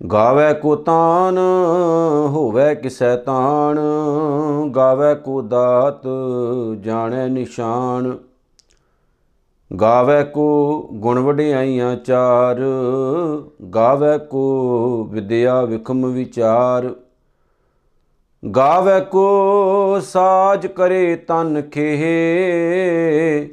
ਗਾਵੇ 0.00 0.52
ਕੋ 0.54 0.74
ਤਾਨ, 0.76 1.36
ਹੋਵੇ 2.28 2.74
ਕਿਸੈ 2.74 3.16
ਤਾਣ, 3.16 3.78
ਗਾਵੇ 4.70 5.14
ਕੋ 5.14 5.42
ਦਾਤ, 5.42 6.06
ਜਾਣੈ 6.80 7.26
ਨਿਸ਼ਾਨ। 7.28 8.16
ਗਾਵੇ 9.70 10.22
ਕੋ 10.24 10.46
ਗੁਣ 10.92 11.18
ਵਡਿਆਈਆਂ 11.18 11.94
ਚਾਰ, 11.96 12.60
ਗਾਵੇ 13.74 14.18
ਕੋ 14.18 14.42
ਵਿਦਿਆ 15.10 15.60
ਵਿਖਮ 15.62 16.06
ਵਿਚਾਰ। 16.06 16.90
ਗਾਵੇ 18.42 19.00
ਕੋ 19.00 20.00
ਸਾਜ 20.00 20.66
ਕਰੇ 20.66 21.14
ਤਨ 21.16 21.62
ਖੇਹ, 21.62 23.48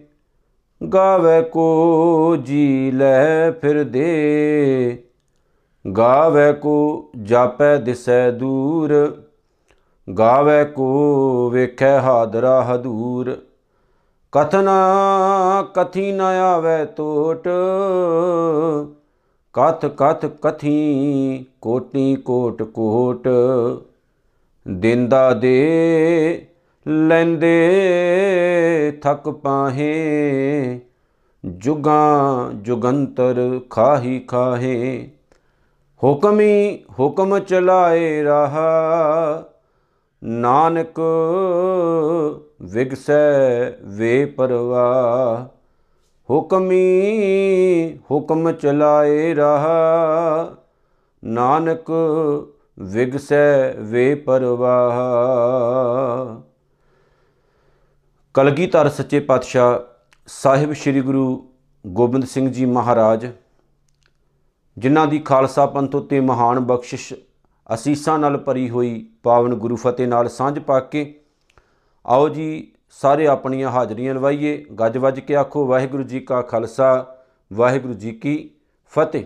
ਗਾਵੇ 0.82 1.42
ਕੋ 1.42 2.36
ਜੀ 2.44 2.92
ਲੈ 2.92 3.52
ਫਿਰ 3.52 3.84
ਦੇ। 3.84 5.04
ਗਾਵੇ 5.98 6.52
ਕੋ 6.54 7.10
ਜਾਪੈ 7.24 7.78
ਦਿਸੈ 7.78 8.32
ਦੂਰ, 8.32 8.94
ਗਾਵੇ 10.08 10.64
ਕੋ 10.66 11.50
ਵੇਖੈ 11.50 12.00
ਹਾਦਰਾ 12.00 12.62
ਹਦੂਰ। 12.64 13.38
ਕਥਨਾ 14.32 14.74
ਕਥੀ 15.74 16.12
ਨ 16.12 16.22
ਆਵੇ 16.22 16.86
ਟੋਟ 16.86 17.48
ਕਥ 19.54 19.86
ਕਥ 19.86 20.26
ਕਥੀ 20.42 21.46
ਕੋਟੀ 21.62 22.16
ਕੋਟ 22.16 22.64
ਕੋਟ। 22.64 23.28
ਦਿੰਦਾ 24.66 25.34
ਦੇ 25.34 26.46
ਲੈਂਦੇ 26.88 27.52
ਥਕ 29.04 29.30
ਪਾਹੇ, 29.30 30.80
ਜੁਗਾਂ 31.46 32.54
ਜੁਗੰਤਰ 32.54 33.60
ਖਾਹੀ 33.70 34.20
ਖਾਹੇ। 34.20 35.10
ਹੁਕਮੀ 36.04 36.84
ਹੁਕਮ 37.00 37.40
ਚਲਾਏ 37.40 38.22
ਰਹਾ, 38.24 39.44
ਨਾਨਕ 40.24 41.00
ਵਿਗਸੈ 42.62 43.70
ਵੇ 43.84 44.26
ਪਰਵਾ 44.26 45.50
ਹੁਕਮੀ 46.30 46.80
ਹੁਕਮ 48.12 48.52
ਚਲਾਏ 48.52 49.34
ਰਹਾ, 49.34 50.56
ਨਾਨਕ 51.24 51.92
ਵਿਗਸੈ 52.80 53.74
ਵੇ 53.74 54.16
ਪਰਵਾਹ। 54.16 54.98
ਕਲਗੀਧਰ 58.34 58.90
ਸੱਚੇ 58.90 59.20
ਪਾਤਸ਼ਾਹ 59.20 59.80
ਸਾਹਿਬ 60.28 60.74
ਸ੍ਰੀ 60.74 61.02
ਗੁਰੂ 61.02 61.52
ਗੋਬਿੰਦ 61.88 62.26
ਸਿੰਘ 62.26 62.50
ਜੀ 62.50 62.66
ਮਹਾਰਾਜ 62.66 63.28
ਜਿਨ੍ਹਾਂ 64.80 65.08
ਦੀ 65.08 65.20
ਖਾਲਸਾ 65.20 65.66
ਪੰਥ 65.66 65.96
ਉਤੇ 65.96 66.20
ਮਹਾਨ 66.20 66.60
ਬਖਸ਼ਿਸ਼ 66.60 67.14
ਅਸੀਸਾਂ 67.74 68.20
ਨਾਲ 68.20 68.38
ਭਰੀ 68.38 68.70
ਹੋਈ 68.70 69.10
ਪਾਵਨ 69.24 69.54
ਗੁਰੂ 69.54 69.76
ਫਤਿਹ 69.76 70.08
ਨਾਲ 70.08 70.30
ਸਾਂਝ 70.30 70.60
ਪਾ 70.60 70.80
ਕੇ, 70.80 71.20
ਆਓ 72.06 72.30
ਜੀ 72.30 72.72
ਸਾਰੇ 72.90 73.28
ਆਪਣੀਆਂ 73.28 73.70
ਹਾਜ਼ਰੀਆਂ 73.70 74.16
ਲਵਾਈਏ। 74.16 74.58
ਗੱਜ 74.80 74.98
ਵੱਜ 74.98 75.20
ਕੇ 75.20 75.36
ਆਖੋ, 75.36 75.66
ਵਾਹਿਗੁਰੂ 75.68 76.04
ਜੀ 76.04 76.20
ਕਾ 76.20 76.42
ਖਾਲਸਾ, 76.42 77.16
ਵਾਹਿਗੁਰੂ 77.54 77.94
ਜੀ 77.94 78.12
ਕੀ 78.12 78.50
ਫਤਿਹ। 78.86 79.26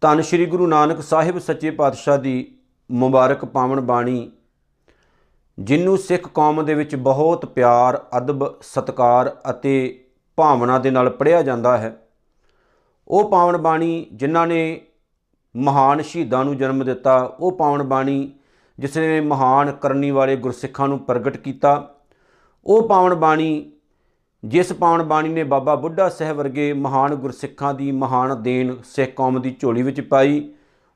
ਧੰਨ 0.00 0.20
ਸ਼੍ਰੀ 0.20 0.46
ਗੁਰੂ 0.46 0.66
ਨਾਨਕ 0.66 1.02
ਸਾਹਿਬ 1.02 1.38
ਸੱਚੇ 1.38 1.70
ਪਾਤਸ਼ਾਹ 1.70 2.18
ਦੀ 2.18 2.58
ਮੁਬਾਰਕ 2.90 3.44
ਪਾਵਨ 3.44 3.80
ਬਾਣੀ 3.80 4.30
ਜਿਹਨੂੰ 5.58 5.98
ਸਿੱਖ 5.98 6.28
ਕੌਮ 6.28 6.64
ਦੇ 6.64 6.74
ਵਿੱਚ 6.74 6.96
ਬਹੁਤ 6.96 7.46
ਪਿਆਰ, 7.46 8.04
ਅਦਬ, 8.16 8.60
ਸਤਕਾਰ 8.62 9.36
ਅਤੇ 9.50 10.04
ਭਾਵਨਾ 10.36 10.78
ਦੇ 10.78 10.90
ਨਾਲ 10.90 11.10
ਪੜ੍ਹਿਆ 11.10 11.42
ਜਾਂਦਾ 11.42 11.78
ਹੈ। 11.78 11.99
ਉਹ 13.10 13.30
ਪਾਵਨ 13.30 13.56
ਬਾਣੀ 13.56 14.06
ਜਿਨ੍ਹਾਂ 14.12 14.46
ਨੇ 14.46 14.80
ਮਹਾਨ 15.54 16.02
ਸ਼ਹੀਦਾਂ 16.02 16.44
ਨੂੰ 16.44 16.56
ਜਨਮ 16.56 16.84
ਦਿੱਤਾ, 16.84 17.18
ਉਹ 17.40 17.52
ਪਾਵਨ 17.52 17.82
ਬਾਣੀ 17.82 18.32
ਜਿਸ 18.78 18.96
ਨੇ 18.98 19.20
ਮਹਾਨ 19.20 19.70
ਕਰਨੀ 19.72 20.10
ਵਾਲੇ 20.10 20.36
ਗੁਰਸਿੱਖਾਂ 20.36 20.88
ਨੂੰ 20.88 20.98
ਪ੍ਰਗਟ 20.98 21.36
ਕੀਤਾ। 21.36 21.72
ਉਹ 22.66 22.88
ਪਾਵਨ 22.88 23.14
ਬਾਣੀ 23.14 23.72
ਜਿਸ 24.44 24.72
ਪਾਵਨ 24.72 25.02
ਬਾਣੀ 25.02 25.28
ਨੇ 25.28 25.44
ਬਾਬਾ 25.44 25.74
ਬੁੱਢਾ 25.74 26.08
ਸਾਹਿਬ 26.08 26.36
ਵਰਗੇ 26.36 26.72
ਮਹਾਨ 26.72 27.14
ਗੁਰਸਿੱਖਾਂ 27.14 27.74
ਦੀ 27.74 27.90
ਮਹਾਨ 27.92 28.42
ਦੇਣ 28.42 28.74
ਸਿੱਖ 28.84 29.14
ਕੌਮ 29.16 29.40
ਦੀ 29.40 29.56
ਝੋਲੀ 29.60 29.82
ਵਿੱਚ 29.82 30.00
ਪਾਈ, 30.00 30.50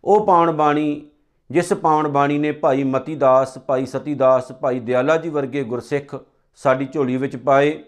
ਉਹ 0.05 0.27
ਪਾਵਨ 0.27 0.53
ਬਾਣੀ 0.53 1.06
ਜਿਸ 1.50 1.72
ਪਾਵਨ 1.72 2.09
ਬਾਣੀ 2.09 2.39
ਨੇ 2.39 2.53
ਭਾਈ 2.53 2.84
ਮਤੀ 2.84 3.15
ਦਾਸ 3.16 3.59
ਭਾਈ 3.59 3.87
ਸਤੀ 3.87 4.15
ਦਾਸ 4.15 4.53
ਭਾਈ 4.53 4.81
ਦਿਆਲਾ 4.81 5.16
ਜੀ 5.16 5.28
ਵਰਗੇ 5.28 5.65
ਗੁਰਸਿੱਖ 5.65 6.15
ਸਾਡੀ 6.60 6.87
ਝੋਲੀ 6.87 7.16
ਵਿੱਚ 7.16 7.37
ਪਾਏ, 7.37 7.78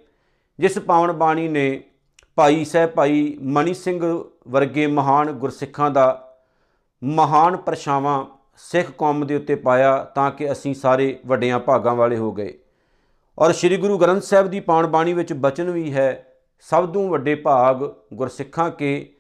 ਜਿਸ 0.58 0.78
ਪਾਵਨ 0.78 1.12
ਬਾਣੀ 1.12 1.48
ਨੇ 1.48 1.82
ਭਾਈ 2.36 2.64
ਸਾਹਿਬ, 2.64 2.90
ਭਾਈ 2.90 3.38
ਮਨੀ 3.42 3.74
ਸਿੰਘ 3.74 4.24
ਵਰਗੇ 4.48 4.86
ਮਹਾਨ 4.86 5.32
ਗੁਰਸਿੱਖਾਂ 5.32 5.90
ਦਾ 5.90 6.36
ਮਹਾਨ 7.04 7.56
ਪਰਛਾਵਾਂ 7.56 8.24
ਸਿੱਖ 8.56 8.90
ਕੌਮ 8.90 9.26
ਦੇ 9.26 9.36
ਉੱਤੇ 9.36 9.54
ਪਾਇਆ 9.54 10.04
ਤਾਂ 10.04 10.30
ਕਿ 10.30 10.52
ਅਸੀਂ 10.52 10.74
ਸਾਰੇ 10.74 11.18
ਵੱਡਿਆਂ 11.26 11.58
ਭਾਗਾਂ 11.58 11.94
ਵਾਲੇ 11.94 12.16
ਹੋ 12.16 12.32
ਗਏ। 12.32 12.58
ਔਰ 13.38 13.52
ਸ੍ਰੀ 13.52 13.76
ਗੁਰੂ 13.76 13.98
ਗ੍ਰੰਥ 13.98 14.22
ਸਾਹਿਬ 14.22 14.46
ਦੀ 14.46 14.60
ਪਾਵਨ 14.60 14.86
ਬਾਣੀ 14.86 15.12
ਵਿੱਚ 15.12 15.32
ਬਚਨ 15.32 15.70
ਵੀ 15.70 15.94
ਹੈ, 15.94 16.26
ਸਭ 16.60 16.92
ਤੋਂ 16.92 17.08
ਵੱਡੇ 17.08 17.34
ਭਾਗ 17.34 17.84
ਗੁਰਸਿੱਖਾਂ 18.14 18.70
ਕੇ 18.70 19.12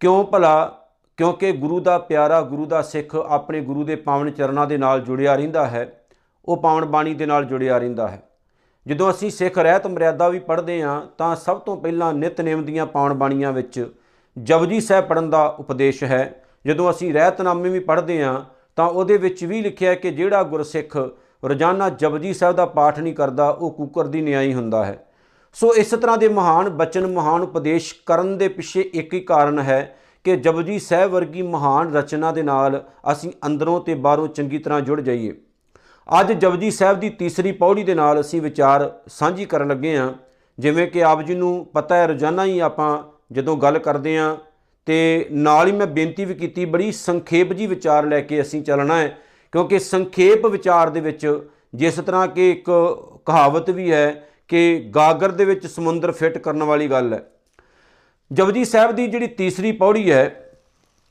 ਕਿਉਂ 0.00 0.24
ਭਲਾ? 0.24 0.80
ਕਿਉਂਕਿ 1.16 1.52
ਗੁਰੂ 1.52 1.80
ਦਾ 1.80 1.98
ਪਿਆਰਾ, 1.98 2.42
ਗੁਰੂ 2.42 2.66
ਦਾ 2.66 2.82
ਸਿੱਖ 2.82 3.16
ਆਪਣੇ 3.16 3.60
ਗੁਰੂ 3.60 3.84
ਦੇ 3.84 3.96
ਪਾਵਨ 3.96 4.30
ਚਰਨਾਂ 4.30 4.66
ਦੇ 4.66 4.76
ਨਾਲ 4.76 5.00
ਜੁੜਿਆ 5.00 5.36
ਰਹਿੰਦਾ 5.36 5.66
ਹੈ, 5.66 6.04
ਉਹ 6.44 6.56
ਪਾਵਨ 6.56 6.84
ਬਾਣੀ 6.84 7.14
ਦੇ 7.14 7.26
ਨਾਲ 7.26 7.44
ਜੁੜਿਆ 7.44 7.78
ਰਹਿੰਦਾ 7.78 8.08
ਹੈ। 8.08 8.22
ਜਦੋਂ 8.86 9.10
ਅਸੀਂ 9.10 9.30
ਸਿੱਖ 9.30 9.58
ਰਹਿਤ 9.58 9.86
ਮਰਿਆਦਾ 9.86 10.28
ਵੀ 10.28 10.38
ਪੜ੍ਹਦੇ 10.38 10.82
ਹਾਂ, 10.82 11.02
ਤਾਂ 11.18 11.36
ਸਭ 11.36 11.58
ਤੋਂ 11.58 11.76
ਪਹਿਲਾਂ 11.76 12.12
ਨਿਤਨੇਮ 12.14 12.64
ਦੀਆਂ 12.64 12.86
ਪਾਵਨ 12.86 13.14
ਬਾਣੀਆਂ 13.14 13.52
ਵਿੱਚ 13.52 13.92
ਜਪਜੀ 14.38 14.80
ਸਾਹਿਬ 14.80 15.06
ਪੜਨ 15.06 15.30
ਦਾ 15.30 15.46
ਉਪਦੇਸ਼ 15.46 16.04
ਹੈ। 16.04 16.44
ਜਦੋਂ 16.66 16.90
ਅਸੀਂ 16.90 17.14
ਰਹਿਤਨਾਮੇ 17.14 17.68
ਵੀ 17.68 17.78
ਪੜ੍ਹਦੇ 17.78 18.24
ਹਾਂ, 18.24 18.44
ਤਾਂ 18.76 18.88
ਉਹਦੇ 18.88 19.16
ਵਿੱਚ 19.16 19.44
ਵੀ 19.44 19.62
ਲਿਖਿਆ 19.62 19.94
ਕਿ 19.94 20.10
ਜਿਹੜਾ 20.10 20.42
ਗੁਰਸਿੱਖ 20.42 20.96
ਰੋਜ਼ਾਨਾ 21.44 21.88
ਜਪਜੀ 21.88 22.34
ਸਾਹਿਬ 22.34 22.56
ਦਾ 22.56 22.66
ਪਾਠ 22.66 22.98
ਨਹੀਂ 22.98 23.14
ਕਰਦਾ, 23.14 23.50
ਉਹ 23.50 23.70
ਕੂਕਰ 23.70 24.06
ਦੀ 24.06 24.20
ਨਿਆਈ 24.20 24.54
ਹੁੰਦਾ 24.54 24.84
ਹੈ। 24.84 25.06
ਸੋ 25.52 25.74
ਇਸ 25.74 25.90
ਤਰ੍ਹਾਂ 25.90 26.18
ਦੇ 26.18 26.28
ਮਹਾਨ 26.28 26.68
ਬਚਨ, 26.68 27.06
ਮਹਾਨ 27.06 27.42
ਉਪਦੇਸ਼ 27.42 27.94
ਕਰਨ 28.06 28.38
ਦੇ 28.38 28.48
ਪਿੱਛੇ 28.48 28.80
ਇੱਕ 28.80 29.14
ਹੀ 29.14 29.20
ਕਾਰਨ 29.20 29.58
ਹੈ 29.58 29.96
ਕਿ 30.24 30.36
ਜਪਜੀ 30.36 30.78
ਸਾਹਿਬ 30.78 31.10
ਵਰਗੀ 31.10 31.42
ਮਹਾਨ 31.42 31.94
ਰਚਨਾ 31.94 32.32
ਦੇ 32.32 32.42
ਨਾਲ 32.42 32.84
ਅਸੀਂ 33.12 33.32
ਅੰਦਰੋਂ 33.46 33.80
ਤੇ 33.80 33.94
ਬਾਹਰੋਂ 33.94 34.28
ਚੰਗੀ 34.28 34.58
ਤਰ੍ਹਾਂ 34.58 34.80
ਜੁੜ 34.80 35.00
ਜਾਈਏ। 35.00 35.34
ਅੱਜ 36.20 36.32
ਜਪਜੀ 36.32 36.70
ਸਾਹਿਬ 36.70 37.00
ਦੀ 37.00 37.10
ਤੀਸਰੀ 37.10 37.52
ਪੌੜੀ 37.52 37.82
ਦੇ 37.82 37.94
ਨਾਲ 37.94 38.20
ਅਸੀਂ 38.20 38.42
ਵਿਚਾਰ 38.42 38.98
ਸਾਂਝੀ 39.08 39.44
ਕਰਨ 39.44 39.68
ਲੱਗੇ 39.68 39.96
ਹਾਂ। 39.96 40.12
ਜਿਵੇਂ 40.58 40.86
ਕਿ 40.86 41.04
ਆਪ 41.04 41.22
ਜੀ 41.22 41.34
ਨੂੰ 41.34 41.66
ਪਤਾ 41.74 41.96
ਹੈ, 41.96 42.06
ਰੋਜ਼ਾਨਾ 42.06 42.44
ਹੀ 42.44 42.58
ਆਪਾਂ 42.58 43.02
ਜਦੋਂ 43.32 43.56
ਗੱਲ 43.56 43.78
ਕਰਦੇ 43.78 44.18
ਹਾਂ, 44.18 44.36
ਤੇ 44.86 45.26
ਨਾਲ 45.30 45.66
ਹੀ 45.66 45.72
ਮੈਂ 45.72 45.86
ਬੇਨਤੀ 45.86 46.24
ਵੀ 46.24 46.34
ਕੀਤੀ, 46.34 46.64
ਬੜੀ 46.64 46.92
ਸੰਖੇਪ 46.92 47.52
ਜੀ 47.52 47.66
ਵਿਚਾਰ 47.66 48.06
ਲੈ 48.06 48.20
ਕੇ 48.20 48.42
ਅਸੀਂ 48.42 48.62
ਚੱਲਣਾ 48.62 48.96
ਹੈ। 48.96 49.18
ਕਿਉਂਕਿ 49.52 49.78
ਸੰਖੇਪ 49.78 50.46
ਵਿਚਾਰ 50.46 50.90
ਦੇ 50.90 51.00
ਵਿੱਚ 51.00 51.48
ਜਿਸ 51.74 51.94
ਤਰ੍ਹਾਂ 51.94 52.28
ਕਿ 52.28 52.50
ਇੱਕ 52.50 52.70
ਕਹਾਵਤ 53.26 53.70
ਵੀ 53.70 53.92
ਹੈ 53.92 54.28
ਕਿ 54.48 54.90
ਗਾਗਰ 54.94 55.30
ਦੇ 55.30 55.44
ਵਿੱਚ 55.44 55.66
ਸਮੁੰਦਰ 55.66 56.12
ਫਿੱਟ 56.12 56.38
ਕਰਨ 56.38 56.62
ਵਾਲੀ 56.62 56.88
ਗੱਲ 56.88 57.14
ਹੈ। 57.14 57.30
ਜਪਜੀ 58.32 58.64
ਸਾਹਿਬ 58.64 58.92
ਦੀ 58.92 59.06
ਜਿਹੜੀ 59.06 59.26
ਤੀਸਰੀ 59.26 59.72
ਪੌੜੀ 59.72 60.12
ਹੈ, 60.12 60.50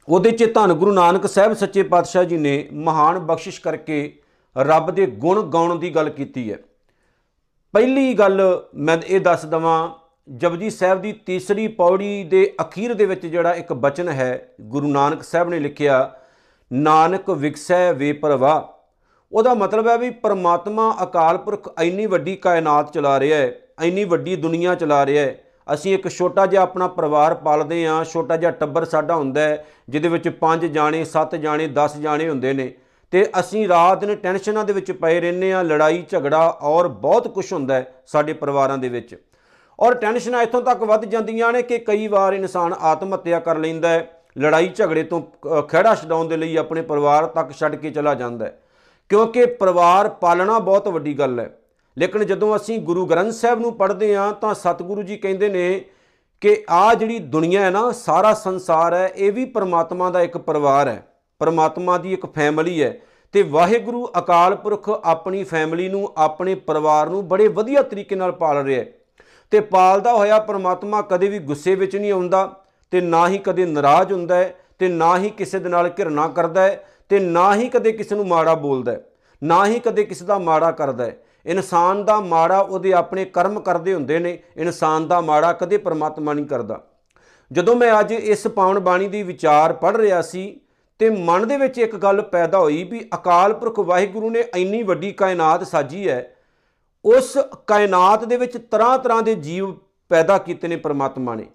ਉਹਦੇ 0.09 0.31
'ਚ 0.31 0.53
ਧੰਨ 0.53 0.73
ਗੁਰੂ 0.73 0.91
ਨਾਨਕ 0.91 1.27
ਸਾਹਿਬ 1.27 1.53
ਸੱਚੇ 1.53 1.83
ਪਾਤਸ਼ਾਹ 1.83 2.23
ਜੀ 2.23 2.37
ਨੇ 2.37 2.67
ਮਹਾਨ 2.73 3.19
ਬਖਸ਼ਿਸ਼ 3.19 3.61
ਕਰਕੇ 3.61 4.19
ਰੱਬ 4.57 4.91
ਦੇ 4.91 5.05
ਗੁਣ 5.05 5.41
ਗਾਉਣ 5.41 5.79
ਦੀ 5.79 5.89
ਗੱਲ 5.89 6.09
ਕੀਤੀ 6.09 6.51
ਹੈ। 6.51 6.57
ਪਹਿਲੀ 7.73 8.13
ਗੱਲ 8.13 8.41
ਮੈਂ 8.75 8.97
ਇਹ 9.07 9.19
ਦੱਸ 9.19 9.45
ਦਵਾਂ, 9.45 9.89
ਜਪਜੀ 10.37 10.69
ਸਾਹਿਬ 10.69 11.01
ਦੀ 11.01 11.11
ਤੀਸਰੀ 11.11 11.67
ਪੌੜੀ 11.67 12.23
ਦੇ 12.23 12.53
ਅਖੀਰ 12.61 12.93
ਦੇ 12.93 13.05
ਵਿੱਚ 13.05 13.25
ਜਿਹੜਾ 13.25 13.53
ਇੱਕ 13.53 13.73
ਬਚਨ 13.73 14.09
ਹੈ, 14.09 14.55
ਗੁਰੂ 14.61 14.87
ਨਾਨਕ 14.87 15.23
ਸਾਹਿਬ 15.23 15.49
ਨੇ 15.49 15.59
ਲਿਖਿਆ, 15.59 16.11
ਨਾਨਕ 16.73 17.29
ਵਿਗਸੈ 17.29 17.93
ਵੇ 17.93 18.13
ਪਰਵਾ 18.13 18.69
ਉਹਦਾ 19.31 19.53
ਮਤਲਬ 19.53 19.87
ਹੈ 19.87 19.97
ਵੀ 19.97 20.09
ਪਰਮਾਤਮਾ 20.09 20.97
ਅਕਾਲ 21.03 21.37
ਪੁਰਖ 21.37 21.73
ਇੰਨੀ 21.81 22.05
ਵੱਡੀ 22.05 22.35
ਕਾਇਨਾਤ 22.35 22.93
ਚਲਾ 22.93 23.19
ਰਿਹਾ 23.19 23.37
ਹੈ, 23.37 23.55
ਇੰਨੀ 23.83 24.03
ਵੱਡੀ 24.03 24.35
ਦੁਨੀਆ 24.35 24.75
ਚਲਾ 24.75 25.05
ਰਿਹਾ 25.05 25.25
ਹੈ। 25.25 25.43
ਅਸੀਂ 25.73 25.93
ਇੱਕ 25.93 26.07
ਛੋਟਾ 26.07 26.45
ਜਿਹਾ 26.45 26.63
ਆਪਣਾ 26.63 26.87
ਪਰਿਵਾਰ 26.87 27.33
ਪਾਲਦੇ 27.33 27.87
ਹਾਂ, 27.87 28.03
ਛੋਟਾ 28.03 28.37
ਜਿਹਾ 28.37 28.51
ਟੱਬਰ 28.51 28.85
ਸਾਡਾ 28.85 29.15
ਹੁੰਦਾ 29.15 29.41
ਹੈ, 29.41 29.65
ਜਿਹਦੇ 29.89 30.07
ਵਿੱਚ 30.07 30.29
5 30.29 30.65
ਜਾਣੇ 30.65 31.03
7 31.03 31.35
ਜਾਣੇ 31.35 31.67
10 31.67 31.97
ਜਾਣੇ 31.97 32.29
ਹੁੰਦੇ 32.29 32.53
ਨੇ। 32.53 32.71
ਤੇ 33.13 33.25
ਅਸੀਂ 33.39 33.67
ਰਾਤ 33.67 33.99
ਦਿਨ 33.99 34.15
ਟੈਨਸ਼ਨਾਂ 34.15 34.63
ਦੇ 34.65 34.73
ਵਿੱਚ 34.73 34.91
ਪਏ 34.91 35.19
ਰਹਿੰਦੇ 35.19 35.53
ਆ 35.53 35.61
ਲੜਾਈ, 35.61 36.03
ਝਗੜਾ 36.09 36.59
ਔਰ 36.61 36.87
ਬਹੁਤ 36.87 37.27
ਕੁਝ 37.27 37.53
ਹੁੰਦਾ 37.53 37.75
ਹੈ 37.75 37.93
ਸਾਡੇ 38.07 38.33
ਪਰਿਵਾਰਾਂ 38.33 38.77
ਦੇ 38.77 38.89
ਵਿੱਚ। 38.89 39.15
ਔਰ 39.79 39.93
ਟੈਨਸ਼ਨਾਂ 39.93 40.41
ਇੱਥੋਂ 40.43 40.61
ਤੱਕ 40.61 40.83
ਵੱਧ 40.83 41.05
ਜਾਂਦੀਆਂ 41.05 41.51
ਨੇ 41.53 41.61
ਕਿ 41.61 41.77
ਕਈ 41.77 42.07
ਵਾਰ 42.07 42.33
ਇਨਸਾਨ 42.33 42.73
ਆਤਮ 42.81 43.13
ਹੱਤਿਆ 43.13 43.39
ਕਰ 43.39 43.57
ਲੈਂਦਾ 43.57 43.89
ਹੈ, 43.89 44.21
ਲੜਾਈ 44.37 44.67
ਝਗੜੇ 44.67 45.03
ਤੋਂ 45.03 45.21
ਖਿਹੜਾ 45.61 45.95
ਛਡਾਉਣ 45.95 46.27
ਦੇ 46.27 46.37
ਲਈ 46.37 46.55
ਆਪਣੇ 46.55 46.81
ਪਰਿਵਾਰ 46.81 47.25
ਤੱਕ 47.25 47.51
ਛੱਡ 47.51 47.75
ਕੇ 47.75 47.91
ਚਲਾ 47.91 48.13
ਜਾਂਦਾ 48.13 48.45
ਹੈ। 48.45 48.59
ਕਿਉਂਕਿ 49.09 49.45
ਪਰਿਵਾਰ 49.45 50.09
ਪਾਲਣਾ 50.09 50.59
ਬਹੁਤ 50.59 50.87
ਵੱਡੀ 50.87 51.13
ਗੱਲ 51.19 51.39
ਹੈ। 51.39 51.49
ਲੇਕਿਨ 51.97 52.25
ਜਦੋਂ 52.25 52.55
ਅਸੀਂ 52.55 52.79
ਗੁਰੂ 52.79 53.05
ਗ੍ਰੰਥ 53.05 53.33
ਸਾਹਿਬ 53.33 53.59
ਨੂੰ 53.59 53.73
ਪੜ੍ਹਦੇ 53.73 54.15
ਹਾਂ, 54.15 54.33
ਤਾਂ 54.33 54.53
ਸਤਿਗੁਰੂ 54.53 55.03
ਜੀ 55.03 55.17
ਕਹਿੰਦੇ 55.17 55.49
ਨੇ 55.49 55.85
ਕਿ 56.41 56.63
ਆ 56.69 56.93
ਜਿਹੜੀ 56.93 57.19
ਦੁਨੀਆ 57.19 57.61
ਹੈ 57.61 57.69
ਨਾ, 57.69 57.91
ਸਾਰਾ 57.91 58.33
ਸੰਸਾਰ 58.33 58.93
ਹੈ, 58.93 59.11
ਇਹ 59.15 59.31
ਵੀ 59.31 59.45
ਪਰਮਾਤਮਾ 59.45 60.09
ਦਾ 60.09 60.21
ਇੱਕ 60.21 60.37
ਪਰਿਵਾਰ 60.37 60.87
ਹੈ। 60.87 61.03
ਪਰਮਾਤਮਾ 61.43 61.97
ਦੀ 61.97 62.13
ਇੱਕ 62.13 62.25
ਫੈਮਿਲੀ 62.25 62.81
ਹੈ 62.83 62.97
ਤੇ 63.33 63.41
ਵਾਹਿਗੁਰੂ 63.43 64.05
ਅਕਾਲ 64.17 64.55
ਪੁਰਖ 64.55 64.89
ਆਪਣੀ 64.89 65.43
ਫੈਮਿਲੀ 65.43 65.87
ਨੂੰ, 65.89 66.09
ਆਪਣੇ 66.17 66.55
ਪਰਿਵਾਰ 66.55 67.09
ਨੂੰ 67.09 67.27
ਬੜੇ 67.27 67.47
ਵਧੀਆ 67.47 67.81
ਤਰੀਕੇ 67.81 68.15
ਨਾਲ 68.15 68.31
ਪਾਲ 68.31 68.63
ਰਿਹਾ 68.63 68.79
ਹੈ। 68.79 68.85
ਤੇ 69.51 69.59
ਪਾਲਦਾ 69.59 70.13
ਹੋਇਆ 70.13 70.39
ਪਰਮਾਤਮਾ 70.39 71.01
ਕਦੇ 71.01 71.27
ਵੀ 71.27 71.39
ਗੁੱਸੇ 71.39 71.75
ਵਿੱਚ 71.75 71.95
ਨਹੀਂ 71.95 72.11
ਆਉਂਦਾ 72.11 72.49
ਤੇ 72.93 73.01
ਨਾ 73.01 73.27
ਹੀ 73.27 73.37
ਕਦੇ 73.37 73.65
ਨਾਰਾਜ਼ 73.65 74.13
ਹੁੰਦਾ 74.13 74.35
ਹੈ 74.35 74.53
ਤੇ 74.79 74.87
ਨਾ 74.87 75.17
ਹੀ 75.17 75.29
ਕਿਸੇ 75.29 75.59
ਦੇ 75.59 75.69
ਨਾਲ 75.69 75.89
ਘਿਰਣਾ 75.99 76.27
ਕਰਦਾ 76.27 76.61
ਹੈ 76.61 76.85
ਤੇ 77.09 77.19
ਨਾ 77.19 77.53
ਹੀ 77.55 77.67
ਕਦੇ 77.69 77.91
ਕਿਸੇ 77.91 78.15
ਨੂੰ 78.15 78.27
ਮਾੜਾ 78.27 78.53
ਬੋਲਦਾ 78.55 78.91
ਹੈ, 78.91 79.03
ਨਾ 79.41 79.65
ਹੀ 79.65 79.79
ਕਦੇ 79.79 80.03
ਕਿਸੇ 80.03 80.25
ਦਾ 80.25 80.37
ਮਾੜਾ 80.39 80.71
ਕਰਦਾ 80.71 81.05
ਹੈ। 81.05 81.17
ਇਨਸਾਨ 81.45 82.05
ਦਾ 82.05 82.19
ਮਾੜਾ 82.19 82.59
ਉਹਦੇ 82.59 82.93
ਆਪਣੇ 82.93 83.25
ਕਰਮ 83.25 83.59
ਕਰਦੇ 83.59 83.93
ਹੁੰਦੇ 83.93 84.19
ਨੇ, 84.19 84.37
ਇਨਸਾਨ 84.57 85.07
ਦਾ 85.07 85.21
ਮਾੜਾ 85.21 85.53
ਕਦੇ 85.53 85.77
ਪਰਮਾਤਮਾ 85.77 86.33
ਨਹੀਂ 86.33 86.45
ਕਰਦਾ। 86.45 86.81
ਜਦੋਂ 87.51 87.75
ਮੈਂ 87.75 87.99
ਅੱਜ 87.99 88.11
ਇਸ 88.13 88.47
ਪਾਵਨ 88.47 88.79
ਬਾਣੀ 88.79 89.07
ਦੀ 89.07 89.23
ਵਿਚਾਰ 89.23 89.73
ਪੜ੍ਹ 89.73 89.97
ਰਿਹਾ 89.97 90.21
ਸੀ 90.21 90.59
ਤੇ 91.03 91.09
ਮਨ 91.09 91.47
ਦੇ 91.47 91.57
ਵਿੱਚ 91.57 91.77
ਇੱਕ 91.77 91.95
ਗੱਲ 91.95 92.21
ਪੈਦਾ 92.21 92.59
ਹੋਈ 92.59 92.83
ਵੀ 92.83 93.09
ਅਕਾਲ 93.15 93.53
ਪੁਰਖ 93.53 93.79
ਵਾਹਿਗੁਰੂ 93.79 94.29
ਨੇ 94.29 94.43
ਇੰਨੀ 94.55 94.83
ਵੱਡੀ 94.83 95.11
ਕਾਇਨਾਤ 95.11 95.67
ਸਾਜੀ 95.67 96.09
ਹੈ। 96.09 96.35
ਉਸ 97.05 97.37
ਕਾਇਨਾਤ 97.67 98.25
ਦੇ 98.25 98.37
ਵਿੱਚ 98.37 98.57
ਤਰ੍ਹਾਂ 98.57 98.99
ਤਰ੍ਹਾਂ 98.99 99.21
ਦੇ 99.21 99.35
ਜੀਵ 99.35 99.73
ਪੈਦਾ 100.09 100.37
ਕੀਤੇ 100.37 100.67
ਨੇ 100.67 100.75
ਪ੍ਰਮਾਤਮਾ 100.75 101.35
ਨੇ। 101.35 101.45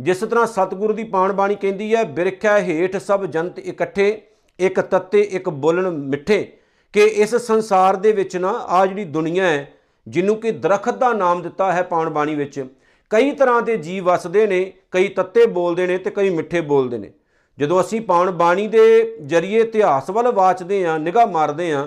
ਜਿਸ 0.00 0.18
ਤਰ੍ਹਾਂ 0.18 0.46
ਸਤਿਗੁਰੂ 0.46 0.92
ਦੀ 0.92 1.04
ਪਾਵਨ 1.04 1.32
ਬਾਣੀ 1.32 1.54
ਕਹਿੰਦੀ 1.54 1.94
ਹੈ 1.94 2.04
ਬਿਰਖਿਆ 2.04 2.58
ਹੇਠ 2.58 2.96
ਸਭ 2.96 3.24
ਜੰਤ 3.24 3.58
ਇਕੱਠੇ, 3.58 4.22
ਇੱਕ 4.58 4.80
ਤੱਤੇ, 4.80 5.20
ਇੱਕ 5.20 5.48
ਬੋਲਣ 5.48 5.90
ਮਿੱਠੇ। 5.90 6.52
ਕਿ 6.92 7.00
ਇਸ 7.00 7.34
ਸੰਸਾਰ 7.34 7.96
ਦੇ 7.96 8.12
ਵਿੱਚ 8.12 8.36
ਨਾ 8.36 8.48
ਆ 8.48 8.86
ਜਿਹੜੀ 8.86 9.04
ਦੁਨੀਆ 9.04 9.44
ਹੈ, 9.44 9.72
ਜਿਹਨੂੰ 10.08 10.36
ਕਿ 10.36 10.50
ਦਰਖਤ 10.50 10.94
ਦਾ 10.94 11.12
ਨਾਮ 11.12 11.42
ਦਿੱਤਾ 11.42 11.72
ਹੈ 11.72 11.82
ਪਾਵਨ 11.82 12.10
ਬਾਣੀ 12.10 12.34
ਵਿੱਚ, 12.34 12.66
ਕਈ 13.10 13.30
ਤਰ੍ਹਾਂ 13.30 13.62
ਦੇ 13.62 13.76
ਜੀਵ 13.76 14.04
ਵਸਦੇ 14.04 14.46
ਨੇ, 14.46 14.72
ਕਈ 14.90 15.08
ਤੱਤੇ 15.08 15.46
ਬੋਲਦੇ 15.46 15.86
ਨੇ 15.86 15.98
ਤੇ 15.98 16.10
ਕਈ 16.10 16.30
ਮਿੱਠੇ 16.30 16.60
ਬੋਲਦੇ 16.60 16.98
ਨੇ। 16.98 17.12
ਜਦੋਂ 17.58 17.80
ਅਸੀਂ 17.80 18.00
ਪਾਵਨ 18.00 18.30
ਬਾਣੀ 18.30 18.66
ਦੇ 18.68 19.16
ਜਰੀਏ 19.26 19.60
ਇਤਿਹਾਸ 19.60 20.10
ਵੱਲ 20.10 20.30
ਵਾਚਦੇ 20.32 20.84
ਹਾਂ, 20.86 20.98
ਨਿਗਾਹ 20.98 21.26
ਮਾਰਦੇ 21.26 21.72
ਹਾਂ, 21.72 21.86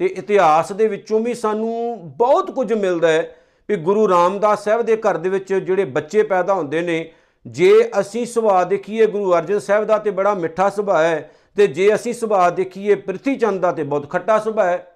ਤੇ 0.00 0.06
ਇਤਿਹਾਸ 0.06 0.72
ਦੇ 0.72 0.86
ਵਿੱਚੋਂ 0.88 1.20
ਵੀ 1.20 1.34
ਸਾਨੂੰ 1.34 1.98
ਬਹੁਤ 2.18 2.50
ਕੁਝ 2.50 2.72
ਮਿਲਦਾ 2.72 3.08
ਹੈ 3.08 3.36
ਵੀ 3.68 3.76
ਗੁਰੂ 3.76 4.08
ਰਾਮਦਾਸ 4.08 4.64
ਸਾਹਿਬ 4.64 4.82
ਦੇ 4.82 4.96
ਘਰ 4.96 5.16
ਦੇ 5.16 5.28
ਵਿੱਚ 5.28 5.52
ਜਿਹੜੇ 5.54 5.84
ਬੱਚੇ 5.84 6.22
ਪੈਦਾ 6.22 6.54
ਹੁੰਦੇ 6.54 6.80
ਨੇ, 6.80 7.10
ਜੇ 7.46 7.90
ਅਸੀਂ 8.00 8.24
ਸੁਭਾਅ 8.26 8.64
ਦੇਖੀਏ, 8.64 9.06
ਗੁਰੂ 9.06 9.32
ਅਰਜਨ 9.34 9.58
ਸਾਹਿਬ 9.58 9.84
ਦਾ 9.84 9.98
ਤੇ 9.98 10.10
ਬੜਾ 10.10 10.34
ਮਿੱਠਾ 10.34 10.68
ਸੁਭਾਅ 10.70 11.02
ਹੈ, 11.02 11.30
ਤੇ 11.56 11.66
ਜੇ 11.66 11.94
ਅਸੀਂ 11.94 12.14
ਸੁਭਾਅ 12.14 12.50
ਦੇਖੀਏ, 12.50 12.94
ਪ੍ਰਿਥੀ 12.94 13.36
ਚੰਦ 13.36 13.60
ਦਾ 13.60 13.72
ਤੇ 13.72 13.82
ਬਹੁਤ 13.82 14.10
ਖੱਟਾ 14.10 14.38
ਸੁਭਾਅ 14.38 14.66
ਹੈ, 14.66 14.86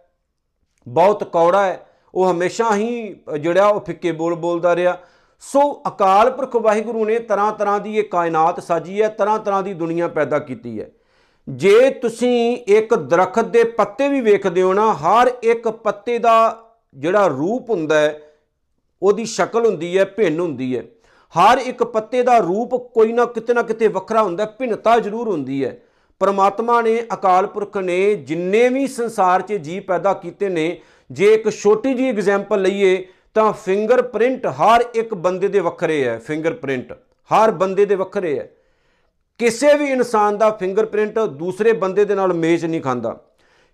ਬਹੁਤ 0.87 1.25
ਕੌੜਾ 1.25 1.65
ਹੈ, 1.67 1.87
ਉਹ 2.15 2.31
ਹਮੇਸ਼ਾ 2.31 2.75
ਹੀ 2.77 3.15
ਜਿਹੜਾ 3.41 3.67
ਉਹ 3.67 3.81
ਫਿੱਕੇ 3.81 4.13
ਬੋਲ 4.13 4.35
ਬੋਲਦਾ 4.35 4.75
ਰਿਹਾ 4.77 4.97
ਸੋ 5.41 5.83
ਅਕਾਲ 5.89 6.31
ਪੁਰਖ 6.31 6.57
ਵਾਹਿਗੁਰੂ 6.57 7.05
ਨੇ 7.05 7.19
ਤਰ੍ਹਾਂ 7.19 7.53
ਤਰ੍ਹਾਂ 7.53 7.81
ਦੀ 7.81 7.97
ਇਹ 7.97 8.05
ਕਾਇਨਾਤ 8.05 8.63
ਸਾਜੀ 8.63 9.03
ਹੈ, 9.03 9.09
ਤਰ੍ਹਾਂ 9.09 9.39
ਤਰ੍ਹਾਂ 9.39 9.63
ਦੀ 9.63 9.75
ਦੁਨੀਆ 9.75 10.09
ਪੈਦਾ 10.09 10.39
ਕੀਤੀ 10.39 10.81
ਹੈ। 10.81 10.91
ਜੇ 11.49 11.91
ਤੁਸੀਂ 11.91 12.57
ਇੱਕ 12.67 12.95
ਦਰਖਤ 12.95 13.45
ਦੇ 13.45 13.65
ਪੱਤੇ 13.65 14.09
ਵੀ 14.09 14.21
ਵੇਖਦੇ 14.21 14.63
ਹੋ 14.63 14.73
ਨਾ, 14.73 14.93
ਹਰ 14.95 15.31
ਇੱਕ 15.43 15.69
ਪੱਤੇ 15.69 16.19
ਦਾ 16.19 16.65
ਜਿਹੜਾ 16.95 17.27
ਰੂਪ 17.27 17.71
ਹੁੰਦਾ 17.71 18.01
ਹੈ, 18.01 18.21
ਉਹਦੀ 19.03 19.25
ਸ਼ਕਲ 19.25 19.67
ਹੁੰਦੀ 19.67 19.99
ਹੈ, 19.99 20.05
ਭਿੰਨ 20.05 20.41
ਹੁੰਦੀ 20.41 20.77
ਹੈ। 20.77 20.83
ਹਰ 21.35 21.59
ਇੱਕ 21.59 21.85
ਪੱਤੇ 21.85 22.23
ਦਾ 22.23 22.39
ਰੂਪ 22.39 22.75
ਕੋਈ 22.75 23.13
ਨਾ 23.13 23.25
ਕਿਤੇ 23.25 23.55
ਨਾ 23.55 23.63
ਕਿਤੇ 23.63 23.89
ਵੱਖਰਾ 23.89 24.23
ਹੁੰਦਾ 24.23 24.45
ਹੈ, 24.45 24.51
ਭਿੰਨਤਾ 24.59 24.99
ਜ਼ਰੂਰ 24.99 25.29
ਹੁੰਦੀ 25.29 25.65
ਹੈ। 25.65 25.81
ਪਰਮਾਤਮਾ 26.21 26.83
ਨੇ, 26.83 27.03
ਅਕਾਲ 27.15 27.47
ਪੁਰਖ 27.47 27.77
ਨੇ 27.77 28.15
ਜਿੰਨੇ 28.15 28.69
ਵੀ 28.69 28.87
ਸੰਸਾਰ 28.87 29.43
'ਚ 29.43 29.53
ਜੀਵ 29.53 29.83
ਪੈਦਾ 29.83 30.13
ਕੀਤੇ 30.13 30.49
ਨੇ, 30.49 30.81
ਜੇ 31.11 31.35
ਇੱਕ 31.35 31.51
ਛੋਟੀ 31.51 31.95
ਜੀ 31.95 32.09
ਐਗਜ਼ਾਮਪਲ 32.09 32.63
ਲਈਏ 32.63 33.07
ਤਾਂ 33.39 33.53
ਫਿੰਗਰਪ੍ਰਿੰਟ 33.53 34.47
ਹਰ 34.47 34.85
ਇੱਕ 34.95 35.15
ਬੰਦੇ 35.15 35.49
ਦੇ 35.49 35.61
ਵੱਖਰੇ 35.61 36.05
ਹੈ 36.05 36.19
ਫਿੰਗਰਪ੍ਰਿੰਟ 36.19 36.93
ਹਰ 37.31 37.51
ਬੰਦੇ 37.51 37.85
ਦੇ 37.85 37.95
ਵੱਖਰੇ 37.95 38.39
ਹੈ। 38.39 38.51
ਕਿਸੇ 39.39 39.75
ਵੀ 39.75 39.85
ਇਨਸਾਨ 39.85 40.39
ਦਾ 40.39 40.51
ਫਿੰਗਰਪ੍ਰਿੰਟ 40.51 41.19
ਦੂਸਰੇ 41.19 41.73
ਬੰਦੇ 41.73 42.05
ਦੇ 42.05 42.15
ਨਾਲ 42.15 42.33
ਮੈਚ 42.33 42.65
ਨਹੀਂ 42.65 42.81
ਖਾਂਦਾ। 42.81 43.21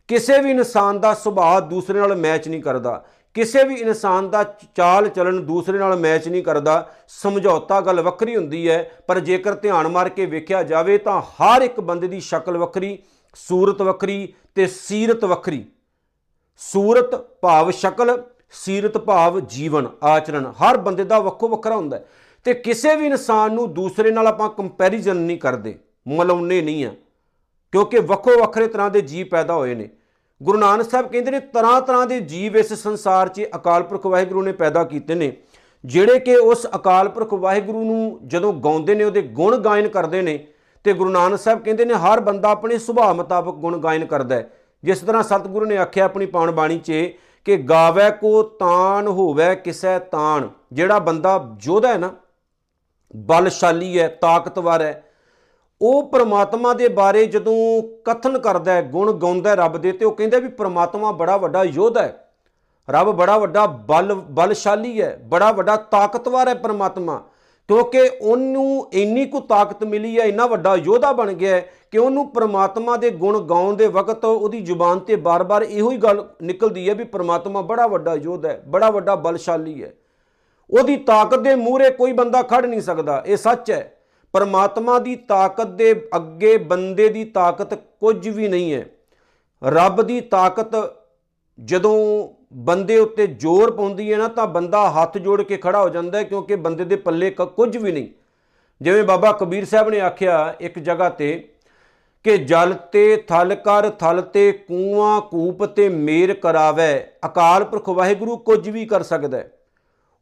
ਕਿਸੇ 0.08 0.40
ਵੀ 0.42 0.50
ਇਨਸਾਨ 0.50 1.00
ਦਾ 1.00 1.14
ਸੁਭਾਅ 1.14 1.60
ਦੂਸਰੇ 1.60 1.98
ਨਾਲ 1.98 2.16
ਮੈਚ 2.16 2.48
ਨਹੀਂ 2.48 2.62
ਕਰਦਾ। 2.62 3.04
ਕਿਸੇ 3.34 3.64
ਵੀ 3.64 3.74
ਇਨਸਾਨ 3.74 4.30
ਦਾ 4.30 4.42
ਚਾਲ 4.74 5.08
ਚੱਲਣ 5.08 5.40
ਦੂਸਰੇ 5.40 5.78
ਨਾਲ 5.78 5.96
ਮੈਚ 5.96 6.28
ਨਹੀਂ 6.28 6.42
ਕਰਦਾ। 6.42 6.90
ਸਮਝੌਤਾ 7.08 7.80
ਗੱਲ 7.80 8.00
ਵੱਖਰੀ 8.00 8.36
ਹੁੰਦੀ 8.36 8.68
ਹੈ, 8.70 8.90
ਪਰ 9.06 9.20
ਜੇਕਰ 9.20 9.54
ਧਿਆਨ 9.54 9.88
ਮਾਰ 9.88 10.08
ਕੇ 10.08 10.26
ਵੇਖਿਆ 10.26 10.62
ਜਾਵੇ 10.62 10.98
ਤਾਂ 10.98 11.22
ਹਰ 11.22 11.62
ਇੱਕ 11.62 11.80
ਬੰਦੇ 11.80 12.08
ਦੀ 12.08 12.20
ਸ਼ਕਲ 12.20 12.58
ਵੱਖਰੀ, 12.58 12.98
ਸੂਰਤ 13.34 13.82
ਵੱਖਰੀ 13.82 14.32
ਤੇ 14.54 14.66
ਸੀਰਤ 14.66 15.24
ਵੱਖਰੀ। 15.24 15.64
ਸੂਰਤ 16.56 17.14
ਭਾਵ 17.40 17.70
ਸ਼ਕਲ 17.70 18.22
ਸੀਰਤ 18.54 18.98
ਭਾਵ 18.98 19.40
ਜੀਵਨ, 19.40 19.88
ਆਚਰਣ, 20.02 20.52
ਹਰ 20.52 20.76
ਬੰਦੇ 20.76 21.04
ਦਾ 21.04 21.18
ਵੱਖੋ 21.18 21.48
ਵੱਖਰਾ 21.48 21.76
ਹੁੰਦਾ 21.76 21.96
ਹੈ। 21.96 22.04
ਤੇ 22.46 22.54
ਕਿਸੇ 22.54 22.96
ਵੀ 22.96 23.06
ਇਨਸਾਨ 23.06 23.52
ਨੂੰ 23.52 23.72
ਦੂਸਰੇ 23.74 24.10
ਨਾਲ 24.10 24.26
ਆਪਾਂ 24.26 24.48
ਕੰਪੈਰੀਜ਼ਨ 24.48 25.16
ਨਹੀਂ 25.16 25.38
ਕਰਦੇ, 25.38 25.78
ਮਲਾਉਨੇ 26.08 26.60
ਨਹੀਂ 26.62 26.84
ਆ, 26.86 26.90
ਕਿਉਂਕਿ 27.72 28.00
ਵੱਖੋ 28.00 28.38
ਵੱਖਰੇ 28.40 28.66
ਤਰ੍ਹਾਂ 28.66 28.90
ਦੇ 28.90 29.00
ਜੀਵ 29.00 29.26
ਪੈਦਾ 29.26 29.54
ਹੋਏ 29.54 29.74
ਨੇ। 29.74 29.88
ਗੁਰੂ 30.42 30.58
ਨਾਨਕ 30.58 30.90
ਸਾਹਿਬ 30.90 31.08
ਕਹਿੰਦੇ 31.08 31.30
ਨੇ, 31.30 31.40
ਤਰ੍ਹਾਂ 31.40 31.80
ਤਰ੍ਹਾਂ 31.80 32.06
ਦੇ 32.06 32.20
ਜੀਵ 32.20 32.56
ਇਸ 32.56 32.72
ਸੰਸਾਰ 32.72 33.28
'ਚ 33.28 33.46
ਅਕਾਲ 33.56 33.82
ਪੁਰਖ 33.82 34.06
ਵਾਹਿਗੁਰੂ 34.06 34.42
ਨੇ 34.42 34.52
ਪੈਦਾ 34.52 34.84
ਕੀਤੇ 34.84 35.14
ਨੇ, 35.14 35.36
ਜਿਹੜੇ 35.84 36.18
ਕਿ 36.18 36.36
ਉਸ 36.36 36.66
ਅਕਾਲ 36.74 37.08
ਪੁਰਖ 37.08 37.32
ਵਾਹਿਗੁਰੂ 37.32 37.84
ਨੂੰ 37.84 38.20
ਜਦੋਂ 38.26 38.52
ਗਾਉਂਦੇ 38.52 38.94
ਨੇ, 38.94 39.04
ਉਹਦੇ 39.04 39.22
ਗੁਣ 39.22 39.56
ਗਾਇਨ 39.56 39.88
ਕਰਦੇ 39.88 40.22
ਨੇ, 40.22 40.46
ਤੇ 40.84 40.92
ਗੁਰੂ 40.92 41.10
ਨਾਨਕ 41.10 41.38
ਸਾਹਿਬ 41.38 41.62
ਕਹਿੰਦੇ 41.62 41.84
ਨੇ, 41.84 41.94
ਹਰ 41.94 42.20
ਬੰਦਾ 42.20 42.50
ਆਪਣੇ 42.50 42.78
ਸੁਭਾਅ 42.78 43.14
ਮੁਤਾਬਕ 43.14 43.54
ਗੁਣ 43.54 43.78
ਗਾਇਨ 43.78 44.06
ਕਰਦਾ 44.06 44.34
ਹੈ। 44.34 44.50
ਜਿਸ 44.84 44.98
ਤਰ੍ਹਾਂ 44.98 45.22
ਸਤਿਗੁਰੂ 45.22 45.66
ਨੇ 45.66 45.76
ਆਖਿਆ, 45.76 46.04
ਆਪਣੀ 46.04 46.26
ਪਾਵਨ 46.26 46.50
ਬਾਣੀ 46.50 46.78
'ਚ 46.78 46.92
ਕਿ 47.44 47.56
ਗਾਵੇ 47.56 48.10
ਕੋ 48.10 48.42
ਤਾਨ 48.42 49.06
ਹੋਵੇ 49.06 49.56
ਕਿਸੈ 49.56 49.98
ਤਾਨ 49.98 50.50
ਜਿਹੜਾ 50.72 50.98
ਬੰਦਾ 50.98 51.56
ਯੋਧਾ 51.62 51.88
ਹੈ 51.88 51.98
ਨਾ, 51.98 52.10
ਬਲਸ਼ਾਲੀ 53.16 53.98
ਹੈ, 53.98 54.08
ਤਾਕਤਵਰ 54.08 54.82
ਹੈ, 54.82 55.04
ਉਹ 55.82 56.10
ਪ੍ਰਮਾਤਮਾ 56.10 56.72
ਦੇ 56.72 56.88
ਬਾਰੇ 56.88 57.26
ਜਦੋਂ 57.26 57.82
ਕਥਨ 58.04 58.38
ਕਰਦਾ 58.38 58.72
ਹੈ, 58.72 58.82
ਗੁਣ 58.82 59.12
ਗਾਉਂਦਾ 59.12 59.50
ਹੈ 59.50 59.54
ਰੱਬ 59.54 59.76
ਦੇ, 59.76 59.92
ਤੇ 59.92 60.04
ਉਹ 60.04 60.12
ਕਹਿੰਦਾ 60.12 60.38
ਵੀ 60.38 60.48
ਪ੍ਰਮਾਤਮਾ 60.48 61.12
ਬੜਾ 61.12 61.36
ਵੱਡਾ 61.36 61.64
ਯੋਧਾ 61.64 62.02
ਹੈ। 62.02 62.30
ਰੱਬ 62.90 63.10
ਬੜਾ 63.10 63.38
ਵੱਡਾ 63.38 63.66
ਬਲ, 63.66 64.14
ਬਲਸ਼ਾਲੀ 64.14 65.02
ਹੈ, 65.02 65.20
ਬੜਾ 65.24 65.52
ਵੱਡਾ 65.52 65.76
ਤਾਕਤਵਰ 65.76 66.48
ਹੈ 66.48 66.54
ਪ੍ਰਮਾਤਮਾ। 66.54 67.22
ਕਿਉਂਕਿ 67.68 68.10
ਉਹਨੂੰ 68.20 68.90
ਇੰਨੀ 68.92 69.24
ਕੁ 69.26 69.40
ਤਾਕਤ 69.40 69.84
ਮਿਲੀ 69.84 70.18
ਹੈ, 70.20 70.24
ਇੰਨਾ 70.24 70.46
ਵੱਡਾ 70.46 70.74
ਯੋਧਾ 70.76 71.12
ਬਣ 71.12 71.32
ਗਿਆ 71.32 71.54
ਹੈ 71.56 71.66
ਕਿ 71.90 71.98
ਉਹਨੂੰ 71.98 72.28
ਪ੍ਰਮਾਤਮਾ 72.28 72.96
ਦੇ 72.96 73.10
ਗੁਣ 73.10 73.38
ਗਾਉਣ 73.40 73.76
ਦੇ 73.76 73.86
ਵਕਤ 73.86 74.24
ਉਹਦੀ 74.24 74.60
ਜ਼ੁਬਾਨ 74.60 74.98
ਤੇ 74.98 75.16
ਬਾਰ-ਬਾਰ 75.16 75.62
ਇਹੋ 75.62 75.90
ਹੀ 75.90 75.96
ਗੱਲ 75.96 76.28
ਨਿਕਲਦੀ 76.42 76.88
ਹੈ 76.88 76.94
ਵੀ 76.94 77.04
ਪ੍ਰਮਾਤਮਾ 77.04 77.60
ਬੜਾ 77.62 77.86
ਵੱਡਾ 77.86 78.14
ਯੋਧਾ 78.14 78.48
ਹੈ, 78.48 78.62
ਬੜਾ 78.66 78.90
ਵੱਡਾ 78.90 79.14
ਬਲਸ਼ਾਲੀ 79.14 79.82
ਹੈ। 79.84 79.92
ਉਹਦੀ 80.70 80.96
ਤਾਕਤ 80.96 81.38
ਦੇ 81.38 81.54
ਮੂਹਰੇ 81.54 81.90
ਕੋਈ 81.90 82.12
ਬੰਦਾ 82.12 82.42
ਖੜ 82.42 82.66
ਨਹੀਂ 82.66 82.80
ਸਕਦਾ, 82.80 83.22
ਇਹ 83.26 83.36
ਸੱਚ 83.36 83.70
ਹੈ। 83.70 83.90
ਪਰਮਾਤਮਾ 84.32 84.98
ਦੀ 84.98 85.16
ਤਾਕਤ 85.16 85.66
ਦੇ 85.66 86.08
ਅੱਗੇ 86.16 86.56
ਬੰਦੇ 86.56 87.08
ਦੀ 87.08 87.24
ਤਾਕਤ 87.24 87.74
ਕੁਝ 87.74 88.28
ਵੀ 88.28 88.48
ਨਹੀਂ 88.48 88.74
ਹੈ। 88.74 88.86
ਰੱਬ 89.62 90.02
ਦੀ 90.02 90.20
ਤਾਕਤ 90.20 90.96
ਜਦੋਂ 91.58 92.28
ਬੰਦੇ 92.54 92.98
ਉੱਤੇ 92.98 93.26
ਜ਼ੋਰ 93.26 93.70
ਪਾਉਂਦੀ 93.70 94.12
ਹੈ 94.12 94.18
ਨਾ, 94.18 94.28
ਤਾਂ 94.28 94.46
ਬੰਦਾ 94.46 94.90
ਹੱਥ 94.90 95.18
ਜੋੜ 95.18 95.42
ਕੇ 95.42 95.56
ਖੜਾ 95.56 95.82
ਹੋ 95.82 95.88
ਜਾਂਦਾ 95.88 96.18
ਹੈ, 96.18 96.22
ਕਿਉਂਕਿ 96.22 96.56
ਬੰਦੇ 96.56 96.84
ਦੇ 96.84 96.96
ਪੱਲੇ 96.96 97.30
ਕੁਝ 97.30 97.76
ਵੀ 97.76 97.92
ਨਹੀਂ। 97.92 98.08
ਜਿਵੇਂ 98.80 99.04
ਬਾਬਾ 99.04 99.32
ਕਬੀਰ 99.32 99.64
ਸਾਹਿਬ 99.64 99.88
ਨੇ 99.88 100.00
ਆਖਿਆ 100.00 100.54
ਇੱਕ 100.60 100.78
ਜਗ੍ਹਾ 100.78 101.08
ਤੇ 101.08 101.48
ਕਿ 102.24 102.38
ਜਲ 102.38 102.74
ਤੇ 102.92 103.16
ਥਲ 103.28 103.54
ਕਰ, 103.54 103.90
ਥਲ 103.90 104.20
ਤੇ 104.22 104.52
ਕੂਆਂ, 104.52 105.20
ਕੂਪ 105.20 105.64
ਤੇ 105.64 105.88
ਮੇਰ 105.88 106.34
ਕਰਾਵੇ। 106.34 107.06
ਅਕਾਲ 107.26 107.64
ਪੁਰਖ 107.64 107.88
ਵਾਹਿਗੁਰੂ 107.88 108.36
ਕੁਝ 108.36 108.68
ਵੀ 108.68 108.86
ਕਰ 108.86 109.02
ਸਕਦਾ 109.02 109.38
ਹੈ। 109.38 109.50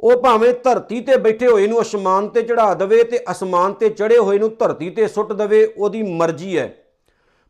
ਉਹ 0.00 0.22
ਭਾਵੇਂ 0.22 0.52
ਧਰਤੀ 0.64 1.00
ਤੇ 1.00 1.16
ਬੈਠੇ 1.16 1.46
ਹੋਏ 1.46 1.66
ਨੂੰ 1.66 1.82
ਅਸਮਾਨ 1.82 2.28
ਤੇ 2.28 2.42
ਚੜਾ 2.42 2.74
ਦਵੇ 2.74 3.02
ਤੇ 3.04 3.18
ਅਸਮਾਨ 3.30 3.72
ਤੇ 3.72 3.88
ਚੜੇ 3.88 4.18
ਹੋਏ 4.18 4.38
ਨੂੰ 4.38 4.50
ਧਰਤੀ 4.58 4.90
ਤੇ 4.90 5.08
ਸੁੱਟ 5.08 5.32
ਦਵੇ, 5.32 5.64
ਉਹਦੀ 5.76 6.02
ਮਰਜ਼ੀ 6.02 6.58
ਹੈ। 6.58 6.74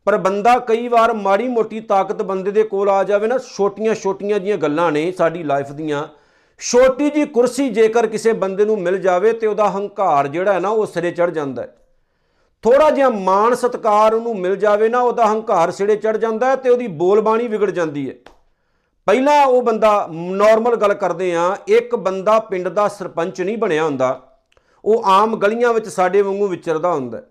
ਪਰ 0.05 0.17
ਬੰਦਾ 0.17 0.59
ਕਈ 0.59 0.87
ਵਾਰ 0.87 1.13
ਮਾੜੀ 1.13 1.47
ਮੋਟੀ 1.47 1.79
ਤਾਕਤ 1.79 2.21
ਬੰਦੇ 2.21 2.51
ਦੇ 2.51 2.63
ਕੋਲ 2.63 2.89
ਆ 2.89 3.03
ਜਾਵੇ 3.03 3.27
ਨਾ, 3.27 3.37
ਛੋਟੀਆਂ 3.37 3.95
ਛੋਟੀਆਂ 3.95 4.39
ਜੀਆਂ 4.39 4.57
ਗੱਲਾਂ 4.57 4.91
ਨੇ 4.91 5.11
ਸਾਡੀ 5.11 5.43
ਲਾਈਫ 5.43 5.71
ਦੀਆਂ। 5.71 6.07
ਛੋਟੀ 6.59 7.09
ਜੀ 7.09 7.25
ਕੁਰਸੀ 7.25 7.69
ਜੇਕਰ 7.69 8.07
ਕਿਸੇ 8.07 8.33
ਬੰਦੇ 8.33 8.65
ਨੂੰ 8.65 8.81
ਮਿਲ 8.81 8.97
ਜਾਵੇ 8.97 9.33
ਤੇ 9.33 9.47
ਉਹਦਾ 9.47 9.69
ਹੰਕਾਰ 9.69 10.27
ਜਿਹੜਾ 10.27 10.53
ਹੈ 10.53 10.59
ਨਾ, 10.59 10.69
ਉਹ 10.69 10.85
ਸਿਰੇ 10.85 11.11
ਚੜ 11.11 11.29
ਜਾਂਦਾ 11.29 11.61
ਹੈ। 11.61 11.77
ਥੋੜਾ 12.61 12.91
ਜਿਹਾ 12.91 13.09
ਮਾਣ, 13.09 13.55
ਸਤਕਾਰ 13.55 14.13
ਉਹਨੂੰ 14.13 14.39
ਮਿਲ 14.39 14.55
ਜਾਵੇ 14.55 14.89
ਨਾ, 14.89 14.99
ਉਹਦਾ 14.99 15.25
ਹੰਕਾਰ 15.25 15.71
ਸਿਰੇ 15.71 15.95
ਚੜ 15.95 16.17
ਜਾਂਦਾ 16.17 16.47
ਹੈ 16.47 16.55
ਤੇ 16.55 16.69
ਉਹਦੀ 16.69 16.87
ਬੋਲਬਾਣੀ 16.87 17.47
ਵਿਗੜ 17.47 17.71
ਜਾਂਦੀ 17.71 18.09
ਹੈ। 18.09 18.15
ਪਹਿਲਾਂ 19.05 19.45
ਉਹ 19.45 19.61
ਬੰਦਾ 19.61 20.07
ਨਾਰਮਲ 20.11 20.75
ਗੱਲ 20.75 20.93
ਕਰਦੇ 20.93 21.35
ਆ 21.35 21.57
ਇੱਕ 21.67 21.95
ਬੰਦਾ 21.95 22.39
ਪਿੰਡ 22.39 22.67
ਦਾ 22.67 22.87
ਸਰਪੰਚ 22.87 23.41
ਨਹੀਂ 23.41 23.57
ਬਣਿਆ 23.57 23.83
ਹੁੰਦਾ। 23.83 24.21
ਉਹ 24.85 25.03
ਆਮ 25.05 25.35
ਗਲੀਆਂ 25.35 25.73
ਵਿੱਚ 25.73 25.87
ਸਾਡੇ 25.87 26.21
ਵਾਂਗੂ 26.21 26.47
ਵਿਚਰਦਾ 26.47 26.93
ਹੁੰਦਾ 26.93 27.21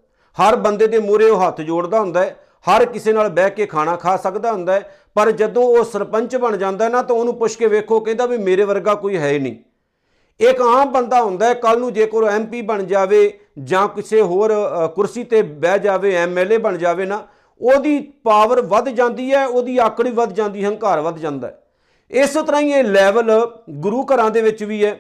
ਹਰ 0.43 0.57
ਬੰਦੇ 0.57 0.87
ਦੇ 0.87 0.99
ਮੂਹਰੇ 0.99 1.31
ਉਹ 1.31 1.47
ਹੱਥ 1.47 1.61
ਜੋੜਦਾ 1.61 2.01
ਹੁੰਦਾ 2.01 2.31
ਹਰ 2.65 2.85
ਕਿਸੇ 2.87 3.13
ਨਾਲ 3.13 3.29
ਬਹਿ 3.29 3.51
ਕੇ 3.51 3.67
ਖਾਣਾ 3.67 3.97
ਖਾ 3.97 4.17
ਸਕਦਾ 4.17 4.53
ਹੁੰਦਾ 4.53 4.81
ਪਰ 5.17 5.31
ਜਦੋਂ 5.31 5.63
ਉਹ 5.69 5.85
ਸਰਪੰਚ 5.85 6.37
ਬਣ 6.37 6.57
ਜਾਂਦਾ 6.57 6.89
ਨਾ, 6.89 7.03
ਤਾਂ 7.03 7.17
ਉਹਨੂੰ 7.17 7.35
ਪੁੱਛ 7.39 7.57
ਕੇ 7.57 7.67
ਵੇਖੋ, 7.67 8.01
ਕਹਿੰਦਾ 8.01 8.27
ਵੀ 8.27 8.39
ਮੇਰੇ 8.39 8.65
ਵਰਗਾ 8.65 8.95
ਕੋਈ 8.95 9.17
ਹੈ 9.17 9.31
ਹੀ 9.31 9.39
ਨਹੀਂ। 9.39 9.57
ਇੱਕ 10.41 10.61
ਆਮ 10.61 10.93
ਬੰਦਾ 10.93 11.23
ਹੁੰਦਾ 11.23 11.47
ਹੈ 11.47 11.55
ਕੱਲ 11.55 11.79
ਨੂੰ 11.79 11.93
ਜੇ 11.93 12.07
ਕੋਈ 12.07 12.27
ਐਮਪੀ 12.27 12.61
ਬਣ 12.63 12.83
ਜਾਵੇ 12.83 13.39
ਜਾਂ 13.65 13.87
ਕਿਸੇ 13.89 14.21
ਹੋਰ 14.21 14.53
ਕੁਰਸੀ 14.95 15.25
ਤੇ 15.25 15.43
ਬਹਿ 15.43 15.79
ਜਾਵੇ 15.79 16.15
ਐਮਐਲਏ 16.17 16.59
ਬਣ 16.59 16.77
ਜਾਵੇ 16.77 17.07
ਨਾ, 17.07 17.27
ਉਹਦੀ 17.61 17.99
ਪਾਵਰ 18.25 18.61
ਵੱਧ 18.63 18.89
ਜਾਂਦੀ 18.89 19.33
ਹੈ, 19.33 19.47
ਉਹਦੀ 19.47 19.77
ਆਕੜੀ 19.79 20.11
ਵੱਧ 20.11 20.33
ਜਾਂਦੀ, 20.33 20.65
ਹੰਕਾਰ 20.65 21.01
ਵੱਧ 21.01 21.19
ਜਾਂਦਾ 21.19 21.49
ਹੈ। 21.49 21.59
ਇਸ 22.11 22.33
ਤਰ੍ਹਾਂ 22.37 22.61
ਹੀ 22.61 22.73
ਇਹ 22.73 22.85
ਲੈਵਲ 22.85 23.31
ਗੁਰੂ 23.71 24.05
ਘਰਾਂ 24.05 24.31
ਦੇ 24.31 24.41
ਵਿੱਚ 24.43 24.65
ਵੀ 24.65 24.85
ਹੈ। 24.85 24.99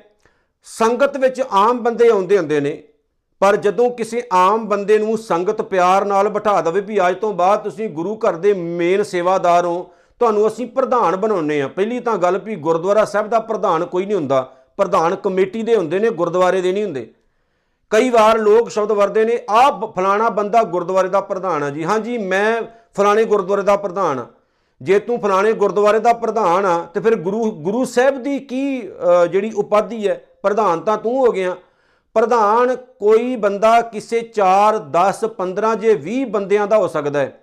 ਸੰਗਤ 0.66 1.16
ਵਿੱਚ 1.16 1.40
ਆਮ 1.50 1.78
ਬੰਦੇ 1.78 2.09
ਆਉਂਦੇ 2.09 2.38
ਹੁੰਦੇ 2.38 2.61
ਨੇ। 2.61 2.83
ਪਰ 3.42 3.56
ਜਦੋਂ 3.56 3.88
ਕਿਸੇ 3.90 4.22
ਆਮ 4.32 4.66
ਬੰਦੇ 4.68 4.99
ਨੂੰ 4.99 5.16
ਸੰਗਤ 5.18 5.62
ਪਿਆਰ 5.62 6.04
ਨਾਲ 6.04 6.28
ਬਿਠਾ 6.28 6.61
ਦਵੇ 6.61 6.80
ਵੀ 6.80 6.99
ਅੱਜ 7.08 7.16
ਤੋਂ 7.16 7.32
ਬਾਅਦ 7.32 7.62
ਤੁਸੀਂ 7.62 7.88
ਗੁਰੂ 7.88 8.14
ਘਰ 8.16 8.32
ਦੇ 8.32 8.52
ਮੇਨ 8.52 9.02
ਸੇਵਾਦਾਰ 9.02 9.64
ਹੋ 9.66 9.90
ਤੁਹਾਨੂੰ 10.20 10.46
ਅਸੀਂ 10.49 10.66
ਪ੍ਰਧਾਨ 10.66 11.16
ਬਣਾਉਨੇ 11.16 11.61
ਆ 11.62 11.68
ਪਹਿਲੀ 11.68 11.99
ਤਾਂ 12.00 12.16
ਗੱਲ 12.18 12.38
ਵੀ 12.38 12.56
ਗੁਰਦੁਆਰਾ 12.56 13.04
ਸਾਹਿਬ 13.04 13.28
ਦਾ 13.28 13.38
ਪ੍ਰਧਾਨ 13.38 13.84
ਕੋਈ 13.84 14.06
ਨਹੀਂ 14.06 14.16
ਹੁੰਦਾ। 14.16 14.40
ਪ੍ਰਧਾਨ 14.76 15.14
ਕਮੇਟੀ 15.14 15.62
ਦੇ 15.62 15.76
ਹੁੰਦੇ 15.76 15.99
ਨੇ 15.99 16.11
ਗੁਰਦੁਆਰੇ 16.11 16.61
ਦੇ 16.61 16.72
ਨਹੀਂ 16.72 16.84
ਹੁੰਦੇ। 16.84 17.06
ਕਈ 17.90 18.11
ਵਾਰ 18.11 18.38
ਲੋਕ 18.38 18.70
ਸ਼ਬਦ 18.70 18.92
ਵਰਦੇ 18.92 19.25
ਨੇ 19.25 19.38
ਆ 19.50 19.70
ਫਲਾਣਾ 19.96 20.28
ਬੰਦਾ 20.28 20.62
ਗੁਰਦੁਆਰੇ 20.62 21.08
ਦਾ 21.08 21.20
ਪ੍ਰਧਾਨ 21.20 21.62
ਆ 21.62 21.70
ਜੀ। 21.70 21.84
ਹਾਂਜੀ 21.84 22.18
ਮੈਂ 22.18 22.62
ਫਲਾਣੇ 22.96 23.25
ਗੁਰਦੁਆਰੇ 23.25 23.62
ਦਾ 23.62 23.76
ਪ੍ਰਧਾਨ 23.76 24.18
ਆ। 24.18 24.26
ਜੇ 24.80 24.99
ਤੂੰ 24.99 25.18
ਫਲਾਣੇ 25.20 25.52
ਗੁਰਦੁਆਰੇ 25.52 25.99
ਦਾ 25.99 26.12
ਪ੍ਰਧਾਨ 26.12 26.66
ਆ 26.66 26.78
ਤੇ 26.94 27.00
ਫਿਰ 27.00 27.16
ਗੁਰੂ 27.16 27.50
ਗੁਰੂ 27.50 27.84
ਸਾਹਿਬ 27.84 28.22
ਦੀ 28.22 28.38
ਕੀ 28.38 28.80
ਅ, 28.82 29.26
ਜਿਹੜੀ 29.26 29.52
ਉਪਾਧੀ 29.52 30.08
ਹੈ 30.08 30.20
ਪ੍ਰਧਾਨ 30.42 30.80
ਤਾਂ 30.80 30.96
ਤੂੰ 30.99 31.18
ਹੋ 31.18 31.32
ਗਿਆ। 31.32 31.56
ਪ੍ਰਧਾਨ 32.14 32.76
ਕੋਈ 32.76 33.37
ਬੰਦਾ 33.37 33.81
ਕਿਸੇ 33.81 34.21
4 34.21 34.78
10 34.78 35.25
15 35.25 35.75
ਜੇ 35.75 35.95
20 35.95 36.25
ਬੰਦਿਆਂ 36.25 36.66
ਦਾ 36.66 36.76
ਹੋ 36.76 36.88
ਸਕਦਾ 36.88 37.21
ਹੈ। 37.21 37.38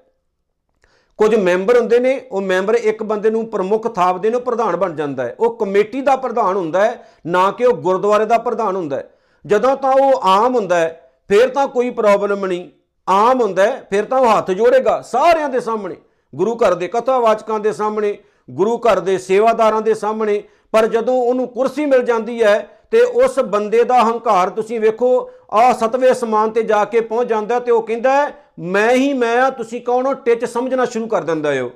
ਕੁਝ 1.17 1.35
ਮੈਂਬਰ 1.35 1.79
ਹੁੰਦੇ 1.79 1.99
ਨੇ, 1.99 2.21
ਉਹ 2.31 2.41
ਮੈਂਬਰ 2.41 2.73
ਇੱਕ 2.73 3.03
ਬੰਦੇ 3.03 3.29
ਨੂੰ 3.29 3.45
ਪ੍ਰਮੁੱਖ 3.45 3.93
ਥਾਪਦੇ 3.93 4.29
ਨੇ, 4.29 4.35
ਉਹ 4.35 4.41
ਪ੍ਰਧਾਨ 4.41 4.75
ਬਣ 4.75 4.95
ਜਾਂਦਾ 4.95 5.23
ਹੈ। 5.23 5.35
ਉਹ 5.39 5.55
ਕਮੇਟੀ 5.55 6.01
ਦਾ 6.01 6.15
ਪ੍ਰਧਾਨ 6.15 6.55
ਹੁੰਦਾ 6.57 6.85
ਹੈ, 6.85 7.07
ਨਾ 7.25 7.51
ਕਿ 7.51 7.65
ਉਹ 7.65 7.73
ਗੁਰਦੁਆਰੇ 7.73 8.25
ਦਾ 8.25 8.37
ਪ੍ਰਧਾਨ 8.37 8.75
ਹੁੰਦਾ 8.75 8.95
ਹੈ। 8.95 9.13
ਜਦੋਂ 9.45 9.75
ਤਾਂ 9.75 9.91
ਉਹ 9.91 10.21
ਆਮ 10.23 10.55
ਹੁੰਦਾ 10.55 10.75
ਹੈ, 10.75 11.11
ਫਿਰ 11.27 11.49
ਤਾਂ 11.49 11.67
ਕੋਈ 11.67 11.89
ਪ੍ਰੋਬਲਮ 11.89 12.45
ਨਹੀਂ। 12.45 12.69
ਆਮ 13.09 13.41
ਹੁੰਦਾ 13.41 13.63
ਹੈ, 13.63 13.87
ਫਿਰ 13.89 14.05
ਤਾਂ 14.05 14.19
ਉਹ 14.19 14.37
ਹੱਥ 14.37 14.51
ਜੋੜੇਗਾ 14.51 15.01
ਸਾਰਿਆਂ 15.01 15.49
ਦੇ 15.49 15.59
ਸਾਹਮਣੇ। 15.59 15.95
ਗੁਰੂ 16.35 16.55
ਘਰ 16.55 16.73
ਦੇ 16.73 16.87
ਕਥਾਵਾਚਕਾਂ 16.87 17.59
ਦੇ 17.59 17.71
ਸਾਹਮਣੇ, 17.71 18.17
ਗੁਰੂ 18.51 18.77
ਘਰ 18.77 18.99
ਦੇ 18.99 19.17
ਸੇਵਾਦਾਰਾਂ 19.17 19.81
ਦੇ 19.81 19.93
ਸਾਹਮਣੇ। 19.93 20.43
ਪਰ 20.71 20.87
ਜਦੋਂ 20.87 21.13
ਉਹਨੂੰ 21.13 21.47
ਕੁਰਸੀ 21.47 21.85
ਮਿਲ 21.85 22.03
ਜਾਂਦੀ 22.03 22.43
ਹੈ 22.43 22.78
ਤੇ 22.91 23.01
ਉਸ 23.01 23.39
ਬੰਦੇ 23.39 23.83
ਦਾ 23.83 24.03
ਹੰਕਾਰ 24.03 24.49
ਤੁਸੀਂ 24.49 24.79
ਵੇਖੋ 24.79 25.31
ਆ 25.51 25.73
ਸਤਵੇਂ 25.73 26.11
ਅਸਮਾਨ 26.11 26.49
ਤੇ 26.49 26.63
ਜਾ 26.63 26.85
ਕੇ 26.85 27.01
ਪਹੁੰਚ 27.01 27.29
ਜਾਂਦਾ 27.29 27.59
ਤੇ 27.59 27.71
ਉਹ 27.71 27.81
ਕਹਿੰਦਾ 27.81 28.11
ਹੈ, 28.11 28.33
ਮੈਂ 28.59 28.91
ਹੀ 28.91 29.13
ਮੈਂ 29.13 29.41
ਆ 29.41 29.49
ਤੁਸੀਂ 29.49 29.81
ਕੌਣ 29.81 30.05
ਹੋ? 30.05 30.13
ਟਿੱਚ 30.13 30.45
ਸਮਝਣਾ 30.45 30.85
ਸ਼ੁਰੂ 30.85 31.07
ਕਰ 31.07 31.21
ਦਿੰਦਾ 31.21 31.53
ਏ 31.53 31.59
ਉਹ। 31.59 31.69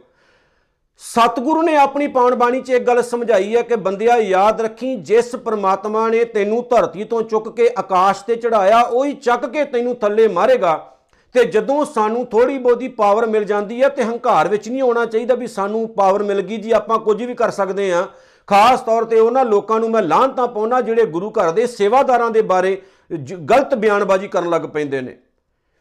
ਸਤਿਗੁਰੂ 0.97 1.61
ਨੇ 1.61 1.75
ਆਪਣੀ 1.75 2.07
ਪਾਵਨ 2.07 2.35
ਬਾਣੀ 2.35 2.61
'ਚ 2.61 2.69
ਇੱਕ 2.69 2.83
ਗੱਲ 2.83 3.01
ਸਮਝਾਈ 3.03 3.55
ਹੈ 3.55 3.61
ਕਿ 3.61 3.75
ਬੰਦਿਆ 3.75 4.17
ਯਾਦ 4.17 4.61
ਰੱਖੀ 4.61 4.95
ਜਿਸ 4.95 5.35
ਪ੍ਰਮਾਤਮਾ 5.35 6.07
ਨੇ 6.09 6.23
ਤੈਨੂੰ 6.23 6.63
ਧਰਤੀ 6.69 7.03
ਤੋਂ 7.03 7.21
ਚੁੱਕ 7.21 7.49
ਕੇ 7.49 7.69
ਆਕਾਸ਼ 7.77 8.23
ਤੇ 8.23 8.35
ਚੜਾਇਆ 8.35 8.81
ਉਹੀ 8.81 9.13
ਚੱਕ 9.13 9.45
ਕੇ 9.45 9.63
ਤੈਨੂੰ 9.63 9.95
ਥੱਲੇ 9.95 10.27
ਮਾਰੇਗਾ। 10.27 10.89
ਤੇ 11.35 11.43
ਜਦੋਂ 11.45 11.85
ਸਾਨੂੰ 11.85 12.25
ਥੋੜੀ 12.25 12.57
ਬਹੁਤੀ 12.57 12.87
ਪਾਵਰ 12.87 13.25
ਮਿਲ 13.25 13.43
ਜਾਂਦੀ 13.43 13.81
ਹੈ 13.83 13.89
ਤੇ 13.89 14.03
ਹੰਕਾਰ 14.03 14.47
ਵਿੱਚ 14.47 14.69
ਨਹੀਂ 14.69 14.81
ਆਉਣਾ 14.81 15.05
ਚਾਹੀਦਾ 15.05 15.35
ਵੀ 15.35 15.47
ਸਾਨੂੰ 15.47 15.87
ਪਾਵਰ 15.89 16.23
ਮਿਲ 16.23 16.41
ਗਈ 16.41 16.57
ਜੀ 16.57 16.71
ਆਪਾਂ 16.71 16.99
ਕੁਝ 16.99 17.23
ਵੀ 17.23 17.33
ਕਰ 17.33 17.51
ਸਕਦੇ 17.51 17.91
ਹਾਂ। 17.93 18.07
ਖਾਸ 18.47 18.81
ਤੌਰ 18.81 19.03
ਤੇ 19.03 19.19
ਉਹਨਾਂ 19.19 19.45
ਲੋਕਾਂ 19.45 19.79
ਨੂੰ 19.79 19.91
ਮੈਂ 19.91 20.01
ਲਾਹਨਤਾਂ 20.01 20.47
ਪਾਉਣਾ 20.47 20.81
ਜਿਹੜੇ 20.81 21.05
ਗੁਰੂ 21.05 21.29
ਘਰ 21.29 21.51
ਦੇ 21.51 21.67
ਸੇਵਾਦਾਰਾਂ 21.67 22.31
ਦੇ 22.31 22.41
ਬਾਰੇ 22.41 22.81
ਜ- 23.23 23.33
ਗਲਤ 23.33 23.75
ਬਿਆਨਬਾਜ਼ੀ 23.75 24.27
ਕਰਨ 24.27 24.49
ਲੱਗ 24.49 24.61
ਪੈਂਦੇ 24.61 25.01
ਨੇ। 25.01 25.17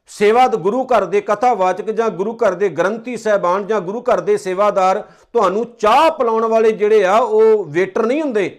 ਸੇਵਾਦ 0.06 0.56
ਗੁਰੂ 0.56 0.84
ਘਰ 0.84 1.04
ਦੇ 1.04 1.20
ਕਥਾਵਾਚਕ 1.20 1.90
ਜਾਂ 1.90 2.08
ਗੁਰੂ 2.08 2.34
ਘਰ 2.34 2.54
ਦੇ 2.54 2.68
ਗ੍ਰੰਥੀ 2.68 3.16
ਸਹਿਬਾਨ 3.16 3.66
ਜਾਂ 3.66 3.80
ਗੁਰੂ 3.80 4.00
ਘਰ 4.00 4.20
ਦੇ 4.20 4.36
ਸੇਵਾਦਾਰ 4.36 5.04
ਤੁਹਾਨੂੰ 5.32 5.66
ਚਾਹ 5.78 6.10
ਪਿਲਾਉਣ 6.10 6.44
ਵਾਲੇ 6.44 6.72
ਜਿਹੜੇ 6.72 7.04
ਆ, 7.04 7.16
ਉਹ 7.16 7.64
ਵੇਟਰ 7.64 8.06
ਨਹੀਂ 8.06 8.22
ਹੁੰਦੇ। 8.22 8.58